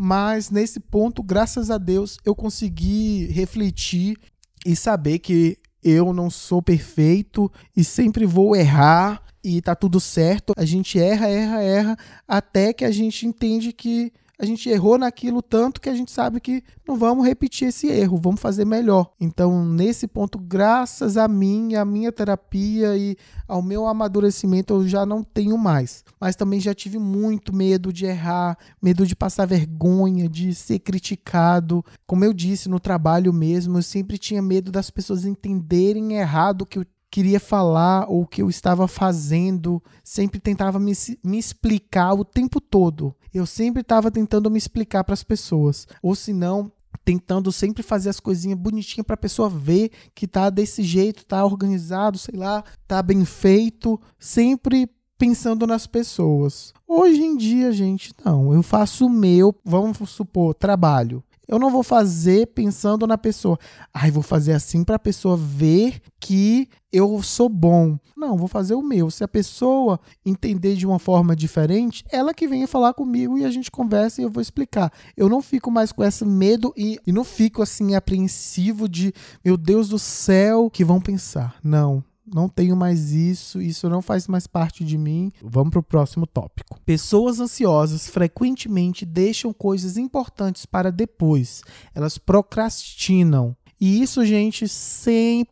mas 0.00 0.48
nesse 0.48 0.78
ponto, 0.78 1.24
graças 1.24 1.72
a 1.72 1.76
Deus, 1.76 2.18
eu 2.24 2.32
consegui 2.34 3.26
refletir 3.26 4.16
e 4.64 4.76
saber 4.76 5.18
que 5.18 5.58
eu 5.82 6.12
não 6.12 6.30
sou 6.30 6.62
perfeito 6.62 7.50
e 7.76 7.82
sempre 7.82 8.24
vou 8.24 8.54
errar 8.54 9.22
e 9.42 9.60
tá 9.60 9.74
tudo 9.74 9.98
certo. 9.98 10.52
A 10.56 10.64
gente 10.64 10.98
erra, 11.00 11.28
erra, 11.28 11.62
erra 11.62 11.98
até 12.28 12.72
que 12.72 12.84
a 12.84 12.90
gente 12.90 13.26
entende 13.26 13.72
que 13.72 14.12
a 14.38 14.46
gente 14.46 14.68
errou 14.68 14.96
naquilo 14.96 15.42
tanto 15.42 15.80
que 15.80 15.88
a 15.88 15.94
gente 15.94 16.12
sabe 16.12 16.40
que 16.40 16.62
não 16.86 16.96
vamos 16.96 17.26
repetir 17.26 17.68
esse 17.68 17.88
erro, 17.88 18.20
vamos 18.22 18.40
fazer 18.40 18.64
melhor. 18.64 19.10
Então, 19.20 19.64
nesse 19.64 20.06
ponto, 20.06 20.38
graças 20.38 21.16
a 21.16 21.26
mim, 21.26 21.74
a 21.74 21.84
minha 21.84 22.12
terapia 22.12 22.96
e 22.96 23.16
ao 23.48 23.60
meu 23.60 23.86
amadurecimento, 23.88 24.74
eu 24.74 24.86
já 24.86 25.04
não 25.04 25.24
tenho 25.24 25.58
mais. 25.58 26.04
Mas 26.20 26.36
também 26.36 26.60
já 26.60 26.72
tive 26.72 26.98
muito 26.98 27.52
medo 27.52 27.92
de 27.92 28.06
errar, 28.06 28.56
medo 28.80 29.04
de 29.04 29.16
passar 29.16 29.44
vergonha, 29.44 30.28
de 30.28 30.54
ser 30.54 30.78
criticado. 30.78 31.84
Como 32.06 32.24
eu 32.24 32.32
disse 32.32 32.68
no 32.68 32.78
trabalho 32.78 33.32
mesmo, 33.32 33.78
eu 33.78 33.82
sempre 33.82 34.18
tinha 34.18 34.40
medo 34.40 34.70
das 34.70 34.88
pessoas 34.88 35.24
entenderem 35.24 36.14
errado 36.14 36.62
o 36.62 36.66
que 36.66 36.78
eu 36.78 36.86
queria 37.10 37.40
falar 37.40 38.06
ou 38.08 38.22
o 38.22 38.26
que 38.26 38.42
eu 38.42 38.48
estava 38.48 38.86
fazendo, 38.86 39.82
sempre 40.04 40.38
tentava 40.38 40.78
me, 40.78 40.92
me 41.24 41.38
explicar 41.38 42.12
o 42.14 42.24
tempo 42.24 42.60
todo. 42.60 43.14
Eu 43.32 43.46
sempre 43.46 43.82
estava 43.82 44.10
tentando 44.10 44.50
me 44.50 44.58
explicar 44.58 45.04
para 45.04 45.14
as 45.14 45.22
pessoas, 45.22 45.86
ou 46.02 46.14
se 46.14 46.32
não, 46.32 46.70
tentando 47.04 47.50
sempre 47.50 47.82
fazer 47.82 48.10
as 48.10 48.20
coisinhas 48.20 48.58
bonitinhas 48.58 49.06
para 49.06 49.14
a 49.14 49.18
pessoa 49.18 49.48
ver 49.48 49.90
que 50.14 50.26
tá 50.26 50.50
desse 50.50 50.82
jeito, 50.82 51.24
tá 51.24 51.44
organizado, 51.44 52.18
sei 52.18 52.38
lá, 52.38 52.62
tá 52.86 53.02
bem 53.02 53.24
feito, 53.24 53.98
sempre 54.18 54.88
pensando 55.16 55.66
nas 55.66 55.86
pessoas. 55.86 56.72
Hoje 56.86 57.20
em 57.20 57.36
dia, 57.36 57.72
gente, 57.72 58.12
não, 58.24 58.52
eu 58.52 58.62
faço 58.62 59.06
o 59.06 59.10
meu, 59.10 59.54
vamos 59.64 59.98
supor, 60.10 60.54
trabalho. 60.54 61.22
Eu 61.48 61.58
não 61.58 61.70
vou 61.70 61.82
fazer 61.82 62.48
pensando 62.48 63.06
na 63.06 63.16
pessoa. 63.16 63.58
Ai, 63.92 64.10
vou 64.10 64.22
fazer 64.22 64.52
assim 64.52 64.84
para 64.84 64.96
a 64.96 64.98
pessoa 64.98 65.34
ver 65.34 65.98
que 66.20 66.68
eu 66.92 67.22
sou 67.22 67.48
bom. 67.48 67.98
Não, 68.14 68.36
vou 68.36 68.48
fazer 68.48 68.74
o 68.74 68.82
meu. 68.82 69.10
Se 69.10 69.24
a 69.24 69.28
pessoa 69.28 69.98
entender 70.26 70.76
de 70.76 70.86
uma 70.86 70.98
forma 70.98 71.34
diferente, 71.34 72.04
ela 72.10 72.34
que 72.34 72.46
venha 72.46 72.68
falar 72.68 72.92
comigo 72.92 73.38
e 73.38 73.46
a 73.46 73.50
gente 73.50 73.70
conversa 73.70 74.20
e 74.20 74.24
eu 74.24 74.30
vou 74.30 74.42
explicar. 74.42 74.92
Eu 75.16 75.26
não 75.26 75.40
fico 75.40 75.70
mais 75.70 75.90
com 75.90 76.04
esse 76.04 76.24
medo 76.24 76.70
e, 76.76 77.00
e 77.06 77.12
não 77.12 77.24
fico 77.24 77.62
assim 77.62 77.94
apreensivo 77.94 78.86
de, 78.86 79.14
meu 79.42 79.56
Deus 79.56 79.88
do 79.88 79.98
céu, 79.98 80.68
que 80.70 80.84
vão 80.84 81.00
pensar. 81.00 81.56
Não, 81.64 82.04
não 82.32 82.48
tenho 82.48 82.76
mais 82.76 83.12
isso, 83.12 83.60
isso 83.60 83.88
não 83.88 84.02
faz 84.02 84.28
mais 84.28 84.46
parte 84.46 84.84
de 84.84 84.98
mim. 84.98 85.32
Vamos 85.42 85.70
para 85.70 85.80
o 85.80 85.82
próximo 85.82 86.26
tópico. 86.26 86.80
Pessoas 86.84 87.40
ansiosas 87.40 88.08
frequentemente 88.08 89.04
deixam 89.04 89.52
coisas 89.52 89.96
importantes 89.96 90.66
para 90.66 90.92
depois. 90.92 91.62
Elas 91.94 92.18
procrastinam. 92.18 93.56
E 93.80 94.02
isso, 94.02 94.24
gente, 94.24 94.64
100% 94.64 95.46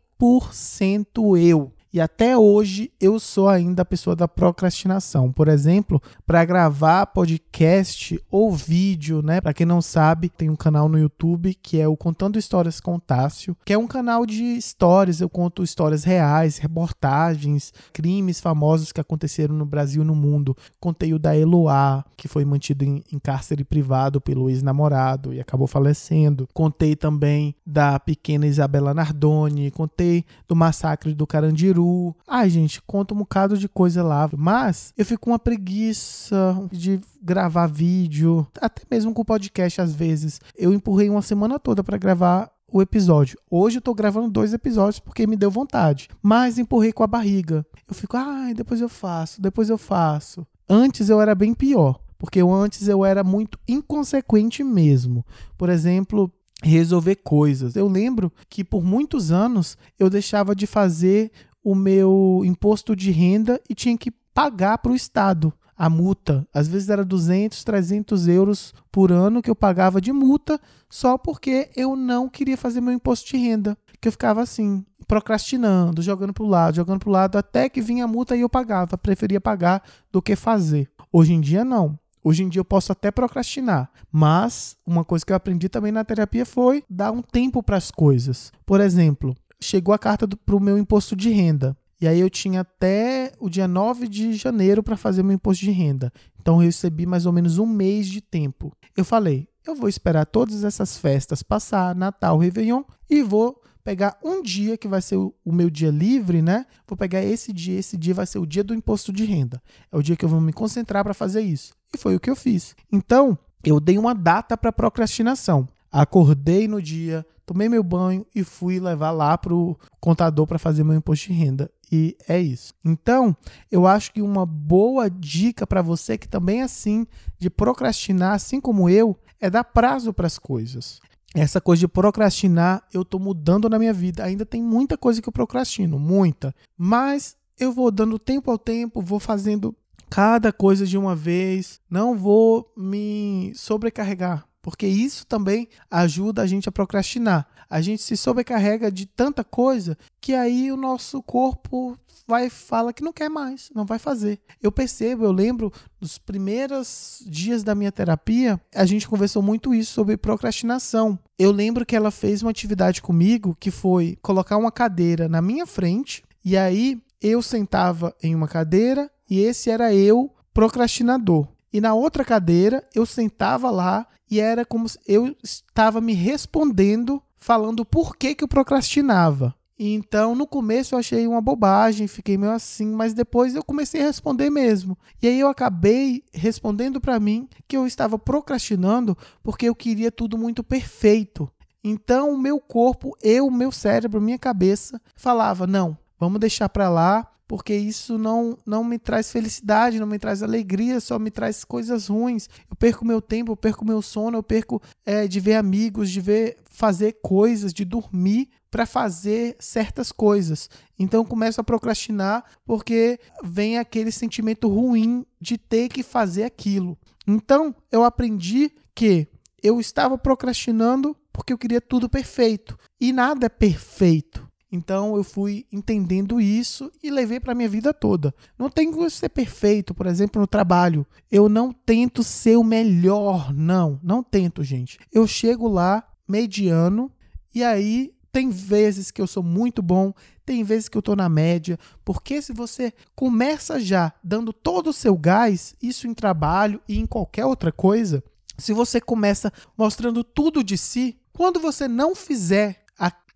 eu. 1.38 1.72
E 1.96 2.00
até 2.00 2.36
hoje 2.36 2.92
eu 3.00 3.18
sou 3.18 3.48
ainda 3.48 3.80
a 3.80 3.84
pessoa 3.86 4.14
da 4.14 4.28
procrastinação. 4.28 5.32
Por 5.32 5.48
exemplo, 5.48 5.98
para 6.26 6.44
gravar 6.44 7.06
podcast 7.06 8.22
ou 8.30 8.52
vídeo, 8.52 9.22
né? 9.22 9.40
Para 9.40 9.54
quem 9.54 9.64
não 9.64 9.80
sabe, 9.80 10.28
tem 10.28 10.50
um 10.50 10.56
canal 10.56 10.90
no 10.90 10.98
YouTube 10.98 11.54
que 11.54 11.80
é 11.80 11.88
o 11.88 11.96
Contando 11.96 12.38
Histórias 12.38 12.80
com 12.80 12.98
Tássio, 12.98 13.56
que 13.64 13.72
é 13.72 13.78
um 13.78 13.86
canal 13.86 14.26
de 14.26 14.42
histórias. 14.44 15.22
Eu 15.22 15.30
conto 15.30 15.62
histórias 15.62 16.04
reais, 16.04 16.58
reportagens, 16.58 17.72
crimes 17.94 18.40
famosos 18.40 18.92
que 18.92 19.00
aconteceram 19.00 19.54
no 19.54 19.64
Brasil 19.64 20.02
e 20.02 20.06
no 20.06 20.14
mundo. 20.14 20.54
Contei 20.78 21.14
o 21.14 21.18
da 21.18 21.34
Eloá, 21.34 22.04
que 22.14 22.28
foi 22.28 22.44
mantido 22.44 22.84
em, 22.84 23.02
em 23.10 23.18
cárcere 23.18 23.64
privado 23.64 24.20
pelo 24.20 24.50
ex-namorado 24.50 25.32
e 25.32 25.40
acabou 25.40 25.66
falecendo. 25.66 26.46
Contei 26.52 26.94
também 26.94 27.54
da 27.64 27.98
pequena 27.98 28.46
Isabela 28.46 28.92
Nardoni. 28.92 29.70
Contei 29.70 30.26
do 30.46 30.54
massacre 30.54 31.14
do 31.14 31.26
Carandiru 31.26 31.85
Ai, 32.26 32.48
gente, 32.50 32.80
conta 32.82 33.14
um 33.14 33.18
bocado 33.18 33.56
de 33.56 33.68
coisa 33.68 34.02
lá. 34.02 34.28
Mas 34.36 34.92
eu 34.96 35.04
fico 35.04 35.22
com 35.22 35.30
uma 35.30 35.38
preguiça 35.38 36.68
de 36.70 37.00
gravar 37.22 37.66
vídeo, 37.66 38.46
até 38.60 38.82
mesmo 38.90 39.12
com 39.12 39.24
podcast 39.24 39.80
às 39.80 39.94
vezes. 39.94 40.40
Eu 40.56 40.72
empurrei 40.72 41.10
uma 41.10 41.22
semana 41.22 41.58
toda 41.58 41.82
para 41.82 41.98
gravar 41.98 42.50
o 42.72 42.82
episódio. 42.82 43.38
Hoje 43.50 43.78
eu 43.78 43.82
tô 43.82 43.94
gravando 43.94 44.30
dois 44.30 44.52
episódios 44.52 44.98
porque 44.98 45.26
me 45.26 45.36
deu 45.36 45.50
vontade, 45.50 46.08
mas 46.22 46.58
empurrei 46.58 46.92
com 46.92 47.02
a 47.02 47.06
barriga. 47.06 47.64
Eu 47.88 47.94
fico, 47.94 48.16
ai, 48.16 48.54
depois 48.54 48.80
eu 48.80 48.88
faço, 48.88 49.40
depois 49.40 49.70
eu 49.70 49.78
faço. 49.78 50.46
Antes 50.68 51.08
eu 51.08 51.20
era 51.20 51.34
bem 51.34 51.54
pior, 51.54 52.00
porque 52.18 52.40
eu, 52.40 52.52
antes 52.52 52.88
eu 52.88 53.04
era 53.04 53.22
muito 53.22 53.58
inconsequente 53.68 54.64
mesmo. 54.64 55.24
Por 55.56 55.68
exemplo, 55.68 56.30
resolver 56.62 57.16
coisas. 57.16 57.76
Eu 57.76 57.86
lembro 57.86 58.32
que 58.48 58.64
por 58.64 58.82
muitos 58.82 59.30
anos 59.30 59.76
eu 59.98 60.10
deixava 60.10 60.54
de 60.54 60.66
fazer 60.66 61.30
o 61.66 61.74
meu 61.74 62.42
imposto 62.44 62.94
de 62.94 63.10
renda 63.10 63.60
e 63.68 63.74
tinha 63.74 63.98
que 63.98 64.12
pagar 64.32 64.78
para 64.78 64.92
o 64.92 64.94
Estado 64.94 65.52
a 65.76 65.90
multa. 65.90 66.46
Às 66.54 66.68
vezes 66.68 66.88
era 66.88 67.04
200, 67.04 67.64
300 67.64 68.28
euros 68.28 68.72
por 68.92 69.10
ano 69.10 69.42
que 69.42 69.50
eu 69.50 69.56
pagava 69.56 70.00
de 70.00 70.12
multa 70.12 70.60
só 70.88 71.18
porque 71.18 71.68
eu 71.74 71.96
não 71.96 72.28
queria 72.28 72.56
fazer 72.56 72.80
meu 72.80 72.92
imposto 72.92 73.28
de 73.32 73.36
renda. 73.36 73.76
Que 74.00 74.06
eu 74.06 74.12
ficava 74.12 74.40
assim, 74.42 74.86
procrastinando, 75.08 76.02
jogando 76.02 76.32
para 76.32 76.44
o 76.44 76.48
lado, 76.48 76.76
jogando 76.76 77.00
para 77.00 77.08
o 77.08 77.12
lado, 77.12 77.36
até 77.36 77.68
que 77.68 77.80
vinha 77.80 78.04
a 78.04 78.08
multa 78.08 78.36
e 78.36 78.42
eu 78.42 78.48
pagava. 78.48 78.96
Preferia 78.96 79.40
pagar 79.40 79.82
do 80.12 80.22
que 80.22 80.36
fazer. 80.36 80.88
Hoje 81.12 81.32
em 81.32 81.40
dia, 81.40 81.64
não. 81.64 81.98
Hoje 82.22 82.44
em 82.44 82.48
dia 82.48 82.60
eu 82.60 82.64
posso 82.64 82.92
até 82.92 83.10
procrastinar, 83.10 83.90
mas 84.10 84.76
uma 84.86 85.04
coisa 85.04 85.26
que 85.26 85.32
eu 85.32 85.36
aprendi 85.36 85.68
também 85.68 85.90
na 85.90 86.04
terapia 86.04 86.46
foi 86.46 86.84
dar 86.88 87.10
um 87.10 87.22
tempo 87.22 87.60
para 87.60 87.76
as 87.76 87.90
coisas. 87.90 88.52
Por 88.64 88.80
exemplo, 88.80 89.34
chegou 89.60 89.94
a 89.94 89.98
carta 89.98 90.26
para 90.28 90.56
o 90.56 90.60
meu 90.60 90.78
imposto 90.78 91.16
de 91.16 91.30
renda. 91.30 91.76
E 92.00 92.06
aí 92.06 92.20
eu 92.20 92.28
tinha 92.28 92.60
até 92.60 93.32
o 93.40 93.48
dia 93.48 93.66
9 93.66 94.06
de 94.06 94.34
janeiro 94.34 94.82
para 94.82 94.96
fazer 94.96 95.22
meu 95.22 95.34
imposto 95.34 95.64
de 95.64 95.70
renda. 95.70 96.12
Então 96.40 96.56
eu 96.56 96.66
recebi 96.66 97.06
mais 97.06 97.24
ou 97.26 97.32
menos 97.32 97.58
um 97.58 97.66
mês 97.66 98.06
de 98.06 98.20
tempo. 98.20 98.72
Eu 98.96 99.04
falei, 99.04 99.48
eu 99.66 99.74
vou 99.74 99.88
esperar 99.88 100.26
todas 100.26 100.62
essas 100.62 100.98
festas 100.98 101.42
passar, 101.42 101.94
Natal, 101.94 102.38
Réveillon, 102.38 102.82
e 103.08 103.22
vou 103.22 103.60
pegar 103.82 104.18
um 104.22 104.42
dia 104.42 104.76
que 104.76 104.88
vai 104.88 105.00
ser 105.00 105.16
o, 105.16 105.32
meu 105.46 105.70
dia 105.70 105.90
livre, 105.90 106.42
né? 106.42 106.66
Vou 106.86 106.96
pegar 106.96 107.22
esse 107.22 107.52
dia, 107.52 107.78
esse 107.78 107.96
dia 107.96 108.12
vai 108.12 108.26
ser 108.26 108.38
o 108.38 108.46
dia 108.46 108.64
do 108.64 108.74
imposto 108.74 109.12
de 109.12 109.24
renda. 109.24 109.62
É 109.90 109.96
o 109.96 110.02
dia 110.02 110.16
que 110.16 110.24
eu 110.24 110.28
vou 110.28 110.40
me 110.40 110.52
concentrar 110.52 111.04
para 111.04 111.14
fazer 111.14 111.40
isso. 111.40 111.72
E 111.94 111.98
foi 111.98 112.16
o 112.16 112.20
que 112.20 112.28
eu 112.28 112.36
fiz. 112.36 112.74
Então, 112.92 113.38
eu 113.64 113.80
dei 113.80 113.96
uma 113.96 114.14
data 114.14 114.56
para 114.56 114.72
procrastinação. 114.72 115.68
Acordei 115.96 116.68
no 116.68 116.82
dia, 116.82 117.24
tomei 117.46 117.70
meu 117.70 117.82
banho 117.82 118.26
e 118.34 118.44
fui 118.44 118.78
levar 118.78 119.12
lá 119.12 119.38
pro 119.38 119.78
contador 119.98 120.46
para 120.46 120.58
fazer 120.58 120.84
meu 120.84 120.94
imposto 120.94 121.28
de 121.28 121.32
renda. 121.32 121.70
E 121.90 122.14
é 122.28 122.38
isso. 122.38 122.74
Então, 122.84 123.34
eu 123.72 123.86
acho 123.86 124.12
que 124.12 124.20
uma 124.20 124.44
boa 124.44 125.08
dica 125.08 125.66
para 125.66 125.80
você 125.80 126.18
que 126.18 126.28
também 126.28 126.60
é 126.60 126.64
assim 126.64 127.06
de 127.38 127.48
procrastinar, 127.48 128.34
assim 128.34 128.60
como 128.60 128.90
eu, 128.90 129.16
é 129.40 129.48
dar 129.48 129.64
prazo 129.64 130.12
para 130.12 130.26
as 130.26 130.38
coisas 130.38 131.00
essa 131.34 131.60
coisa 131.60 131.80
de 131.80 131.88
procrastinar, 131.88 132.82
eu 132.92 133.04
tô 133.04 133.18
mudando 133.18 133.68
na 133.68 133.78
minha 133.78 133.92
vida. 133.92 134.24
Ainda 134.24 134.46
tem 134.46 134.62
muita 134.62 134.96
coisa 134.96 135.20
que 135.20 135.28
eu 135.28 135.32
procrastino, 135.32 135.98
muita. 135.98 136.54
Mas 136.78 137.36
eu 137.58 137.72
vou 137.72 137.90
dando 137.90 138.18
tempo 138.18 138.50
ao 138.50 138.56
tempo, 138.56 139.02
vou 139.02 139.20
fazendo 139.20 139.76
cada 140.08 140.52
coisa 140.52 140.86
de 140.86 140.96
uma 140.96 141.14
vez, 141.14 141.80
não 141.90 142.16
vou 142.16 142.72
me 142.76 143.52
sobrecarregar, 143.54 144.45
porque 144.66 144.88
isso 144.88 145.24
também 145.24 145.68
ajuda 145.88 146.42
a 146.42 146.46
gente 146.46 146.68
a 146.68 146.72
procrastinar. 146.72 147.46
A 147.70 147.80
gente 147.80 148.02
se 148.02 148.16
sobrecarrega 148.16 148.90
de 148.90 149.06
tanta 149.06 149.44
coisa 149.44 149.96
que 150.20 150.34
aí 150.34 150.72
o 150.72 150.76
nosso 150.76 151.22
corpo 151.22 151.96
vai 152.26 152.50
fala 152.50 152.92
que 152.92 153.04
não 153.04 153.12
quer 153.12 153.28
mais, 153.28 153.70
não 153.72 153.86
vai 153.86 154.00
fazer. 154.00 154.40
Eu 154.60 154.72
percebo, 154.72 155.24
eu 155.24 155.30
lembro 155.30 155.72
dos 156.00 156.18
primeiros 156.18 157.22
dias 157.28 157.62
da 157.62 157.76
minha 157.76 157.92
terapia, 157.92 158.60
a 158.74 158.84
gente 158.84 159.06
conversou 159.06 159.40
muito 159.40 159.72
isso 159.72 159.92
sobre 159.92 160.16
procrastinação. 160.16 161.16
Eu 161.38 161.52
lembro 161.52 161.86
que 161.86 161.94
ela 161.94 162.10
fez 162.10 162.42
uma 162.42 162.50
atividade 162.50 163.00
comigo 163.00 163.56
que 163.60 163.70
foi 163.70 164.18
colocar 164.20 164.56
uma 164.56 164.72
cadeira 164.72 165.28
na 165.28 165.40
minha 165.40 165.64
frente 165.64 166.24
e 166.44 166.56
aí 166.56 167.00
eu 167.22 167.40
sentava 167.40 168.12
em 168.20 168.34
uma 168.34 168.48
cadeira 168.48 169.08
e 169.30 169.38
esse 169.38 169.70
era 169.70 169.94
eu 169.94 170.34
procrastinador. 170.52 171.46
E 171.72 171.80
na 171.80 171.94
outra 171.94 172.24
cadeira 172.24 172.86
eu 172.94 173.04
sentava 173.04 173.70
lá 173.70 174.06
e 174.30 174.40
era 174.40 174.64
como 174.64 174.88
se 174.88 174.98
eu 175.06 175.36
estava 175.42 176.00
me 176.00 176.12
respondendo 176.14 177.22
falando 177.38 177.84
por 177.84 178.16
que, 178.16 178.34
que 178.34 178.42
eu 178.42 178.48
procrastinava. 178.48 179.54
Então, 179.78 180.34
no 180.34 180.46
começo 180.46 180.94
eu 180.94 180.98
achei 180.98 181.26
uma 181.26 181.40
bobagem, 181.40 182.08
fiquei 182.08 182.38
meio 182.38 182.52
assim, 182.52 182.86
mas 182.86 183.12
depois 183.12 183.54
eu 183.54 183.62
comecei 183.62 184.00
a 184.00 184.06
responder 184.06 184.48
mesmo. 184.48 184.96
E 185.22 185.28
aí 185.28 185.38
eu 185.38 185.48
acabei 185.48 186.24
respondendo 186.32 186.98
para 186.98 187.20
mim 187.20 187.46
que 187.68 187.76
eu 187.76 187.86
estava 187.86 188.18
procrastinando 188.18 189.16
porque 189.42 189.68
eu 189.68 189.74
queria 189.74 190.10
tudo 190.10 190.38
muito 190.38 190.64
perfeito. 190.64 191.50
Então, 191.84 192.32
o 192.32 192.38
meu 192.38 192.58
corpo, 192.58 193.16
eu, 193.22 193.50
meu 193.50 193.70
cérebro, 193.70 194.20
minha 194.20 194.38
cabeça 194.38 195.00
falava: 195.14 195.66
"Não, 195.66 195.96
vamos 196.18 196.40
deixar 196.40 196.68
para 196.70 196.88
lá, 196.88 197.30
porque 197.48 197.74
isso 197.74 198.18
não, 198.18 198.58
não 198.66 198.82
me 198.82 198.98
traz 198.98 199.30
felicidade, 199.30 200.00
não 200.00 200.06
me 200.06 200.18
traz 200.18 200.42
alegria, 200.42 201.00
só 201.00 201.18
me 201.18 201.30
traz 201.30 201.64
coisas 201.64 202.08
ruins. 202.08 202.48
Eu 202.68 202.76
perco 202.76 203.04
meu 203.04 203.20
tempo, 203.20 203.52
eu 203.52 203.56
perco 203.56 203.84
meu 203.84 204.02
sono, 204.02 204.38
eu 204.38 204.42
perco 204.42 204.82
é, 205.04 205.28
de 205.28 205.38
ver 205.38 205.54
amigos, 205.54 206.10
de 206.10 206.20
ver 206.20 206.56
fazer 206.64 207.18
coisas, 207.22 207.72
de 207.72 207.84
dormir 207.84 208.48
para 208.70 208.84
fazer 208.84 209.56
certas 209.58 210.10
coisas. 210.10 210.68
Então 210.98 211.20
eu 211.20 211.24
começo 211.24 211.60
a 211.60 211.64
procrastinar 211.64 212.44
porque 212.64 213.18
vem 213.42 213.78
aquele 213.78 214.10
sentimento 214.10 214.68
ruim 214.68 215.24
de 215.40 215.56
ter 215.56 215.88
que 215.88 216.02
fazer 216.02 216.44
aquilo. 216.44 216.98
Então 217.26 217.74
eu 217.90 218.04
aprendi 218.04 218.72
que 218.94 219.28
eu 219.62 219.80
estava 219.80 220.18
procrastinando 220.18 221.16
porque 221.32 221.52
eu 221.52 221.58
queria 221.58 221.80
tudo 221.80 222.08
perfeito 222.08 222.78
e 223.00 223.12
nada 223.12 223.46
é 223.46 223.48
perfeito. 223.48 224.46
Então 224.70 225.16
eu 225.16 225.22
fui 225.22 225.64
entendendo 225.72 226.40
isso 226.40 226.90
e 227.02 227.10
levei 227.10 227.38
para 227.38 227.54
minha 227.54 227.68
vida 227.68 227.94
toda. 227.94 228.34
Não 228.58 228.68
tem 228.68 228.92
que 228.92 229.10
ser 229.10 229.28
perfeito, 229.28 229.94
por 229.94 230.06
exemplo, 230.06 230.40
no 230.40 230.46
trabalho. 230.46 231.06
Eu 231.30 231.48
não 231.48 231.72
tento 231.72 232.22
ser 232.22 232.56
o 232.56 232.64
melhor, 232.64 233.54
não, 233.54 234.00
não 234.02 234.22
tento, 234.22 234.64
gente. 234.64 234.98
Eu 235.12 235.26
chego 235.26 235.68
lá 235.68 236.06
mediano 236.28 237.10
e 237.54 237.62
aí 237.62 238.12
tem 238.32 238.50
vezes 238.50 239.10
que 239.10 239.22
eu 239.22 239.26
sou 239.26 239.42
muito 239.42 239.80
bom, 239.80 240.12
tem 240.44 240.62
vezes 240.62 240.88
que 240.88 240.96
eu 240.96 241.00
estou 241.00 241.16
na 241.16 241.28
média, 241.28 241.78
porque 242.04 242.42
se 242.42 242.52
você 242.52 242.92
começa 243.14 243.80
já 243.80 244.12
dando 244.22 244.52
todo 244.52 244.90
o 244.90 244.92
seu 244.92 245.16
gás, 245.16 245.74
isso 245.82 246.06
em 246.06 246.12
trabalho 246.12 246.80
e 246.86 246.98
em 246.98 247.06
qualquer 247.06 247.46
outra 247.46 247.72
coisa, 247.72 248.22
se 248.58 248.72
você 248.72 249.00
começa 249.00 249.52
mostrando 249.76 250.22
tudo 250.22 250.62
de 250.62 250.76
si, 250.76 251.18
quando 251.32 251.60
você 251.60 251.88
não 251.88 252.14
fizer 252.14 252.85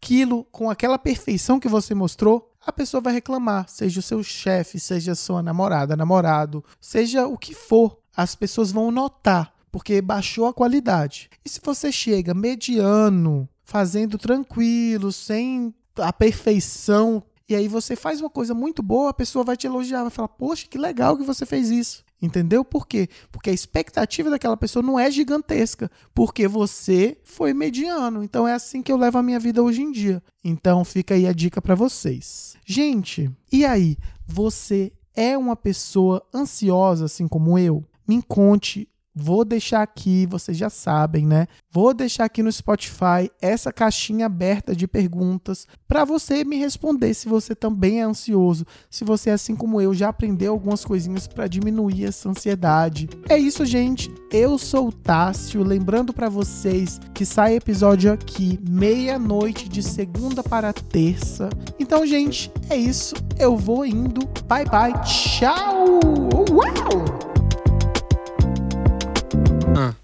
aquilo 0.00 0.44
com 0.50 0.70
aquela 0.70 0.98
perfeição 0.98 1.60
que 1.60 1.68
você 1.68 1.94
mostrou, 1.94 2.50
a 2.66 2.72
pessoa 2.72 3.02
vai 3.02 3.12
reclamar, 3.12 3.68
seja 3.68 4.00
o 4.00 4.02
seu 4.02 4.22
chefe, 4.22 4.80
seja 4.80 5.12
a 5.12 5.14
sua 5.14 5.42
namorada, 5.42 5.94
namorado, 5.94 6.64
seja 6.80 7.26
o 7.26 7.36
que 7.36 7.54
for, 7.54 7.98
as 8.16 8.34
pessoas 8.34 8.72
vão 8.72 8.90
notar, 8.90 9.52
porque 9.70 10.00
baixou 10.00 10.46
a 10.46 10.54
qualidade. 10.54 11.28
E 11.44 11.48
se 11.48 11.60
você 11.62 11.92
chega 11.92 12.32
mediano, 12.32 13.46
fazendo 13.62 14.16
tranquilo, 14.16 15.12
sem 15.12 15.74
a 15.96 16.12
perfeição. 16.12 17.22
E 17.48 17.54
aí 17.54 17.68
você 17.68 17.94
faz 17.94 18.20
uma 18.20 18.30
coisa 18.30 18.54
muito 18.54 18.82
boa, 18.82 19.10
a 19.10 19.14
pessoa 19.14 19.44
vai 19.44 19.56
te 19.56 19.66
elogiar, 19.66 20.02
vai 20.02 20.10
falar: 20.10 20.28
"Poxa, 20.28 20.66
que 20.68 20.78
legal 20.78 21.16
que 21.16 21.24
você 21.24 21.44
fez 21.44 21.70
isso". 21.70 22.04
Entendeu 22.22 22.64
por 22.64 22.86
quê? 22.86 23.08
Porque 23.32 23.50
a 23.50 23.52
expectativa 23.52 24.28
daquela 24.28 24.56
pessoa 24.56 24.82
não 24.82 24.98
é 24.98 25.10
gigantesca, 25.10 25.90
porque 26.14 26.46
você 26.46 27.16
foi 27.24 27.54
mediano. 27.54 28.22
Então 28.22 28.46
é 28.46 28.52
assim 28.52 28.82
que 28.82 28.92
eu 28.92 28.96
levo 28.96 29.18
a 29.18 29.22
minha 29.22 29.40
vida 29.40 29.62
hoje 29.62 29.82
em 29.82 29.90
dia. 29.90 30.22
Então 30.44 30.84
fica 30.84 31.14
aí 31.14 31.26
a 31.26 31.32
dica 31.32 31.62
para 31.62 31.74
vocês. 31.74 32.56
Gente, 32.64 33.30
e 33.50 33.64
aí, 33.64 33.96
você 34.26 34.92
é 35.14 35.36
uma 35.36 35.56
pessoa 35.56 36.22
ansiosa 36.34 37.06
assim 37.06 37.26
como 37.26 37.58
eu? 37.58 37.84
Me 38.06 38.22
conte 38.22 38.88
Vou 39.14 39.44
deixar 39.44 39.82
aqui, 39.82 40.26
vocês 40.26 40.56
já 40.56 40.70
sabem, 40.70 41.26
né? 41.26 41.48
Vou 41.70 41.92
deixar 41.92 42.24
aqui 42.24 42.42
no 42.42 42.52
Spotify 42.52 43.30
essa 43.40 43.72
caixinha 43.72 44.26
aberta 44.26 44.74
de 44.74 44.86
perguntas 44.86 45.66
para 45.88 46.04
você 46.04 46.44
me 46.44 46.56
responder 46.56 47.12
se 47.14 47.28
você 47.28 47.54
também 47.54 48.00
é 48.00 48.04
ansioso, 48.04 48.64
se 48.88 49.04
você, 49.04 49.30
assim 49.30 49.56
como 49.56 49.80
eu, 49.80 49.92
já 49.92 50.08
aprendeu 50.08 50.52
algumas 50.52 50.84
coisinhas 50.84 51.26
para 51.26 51.48
diminuir 51.48 52.04
essa 52.04 52.28
ansiedade. 52.28 53.08
É 53.28 53.36
isso, 53.36 53.64
gente. 53.64 54.12
Eu 54.30 54.56
sou 54.58 54.88
o 54.88 54.92
Tássio, 54.92 55.64
lembrando 55.64 56.12
para 56.12 56.28
vocês 56.28 57.00
que 57.12 57.24
sai 57.24 57.56
episódio 57.56 58.12
aqui 58.12 58.60
meia-noite 58.68 59.68
de 59.68 59.82
segunda 59.82 60.42
para 60.42 60.72
terça. 60.72 61.48
Então, 61.78 62.06
gente, 62.06 62.50
é 62.68 62.76
isso. 62.76 63.14
Eu 63.38 63.56
vou 63.56 63.84
indo. 63.84 64.26
Bye 64.46 64.66
bye. 64.66 64.92
Tchau. 65.02 65.98
Uau! 66.50 67.29
Ah. 69.74 69.94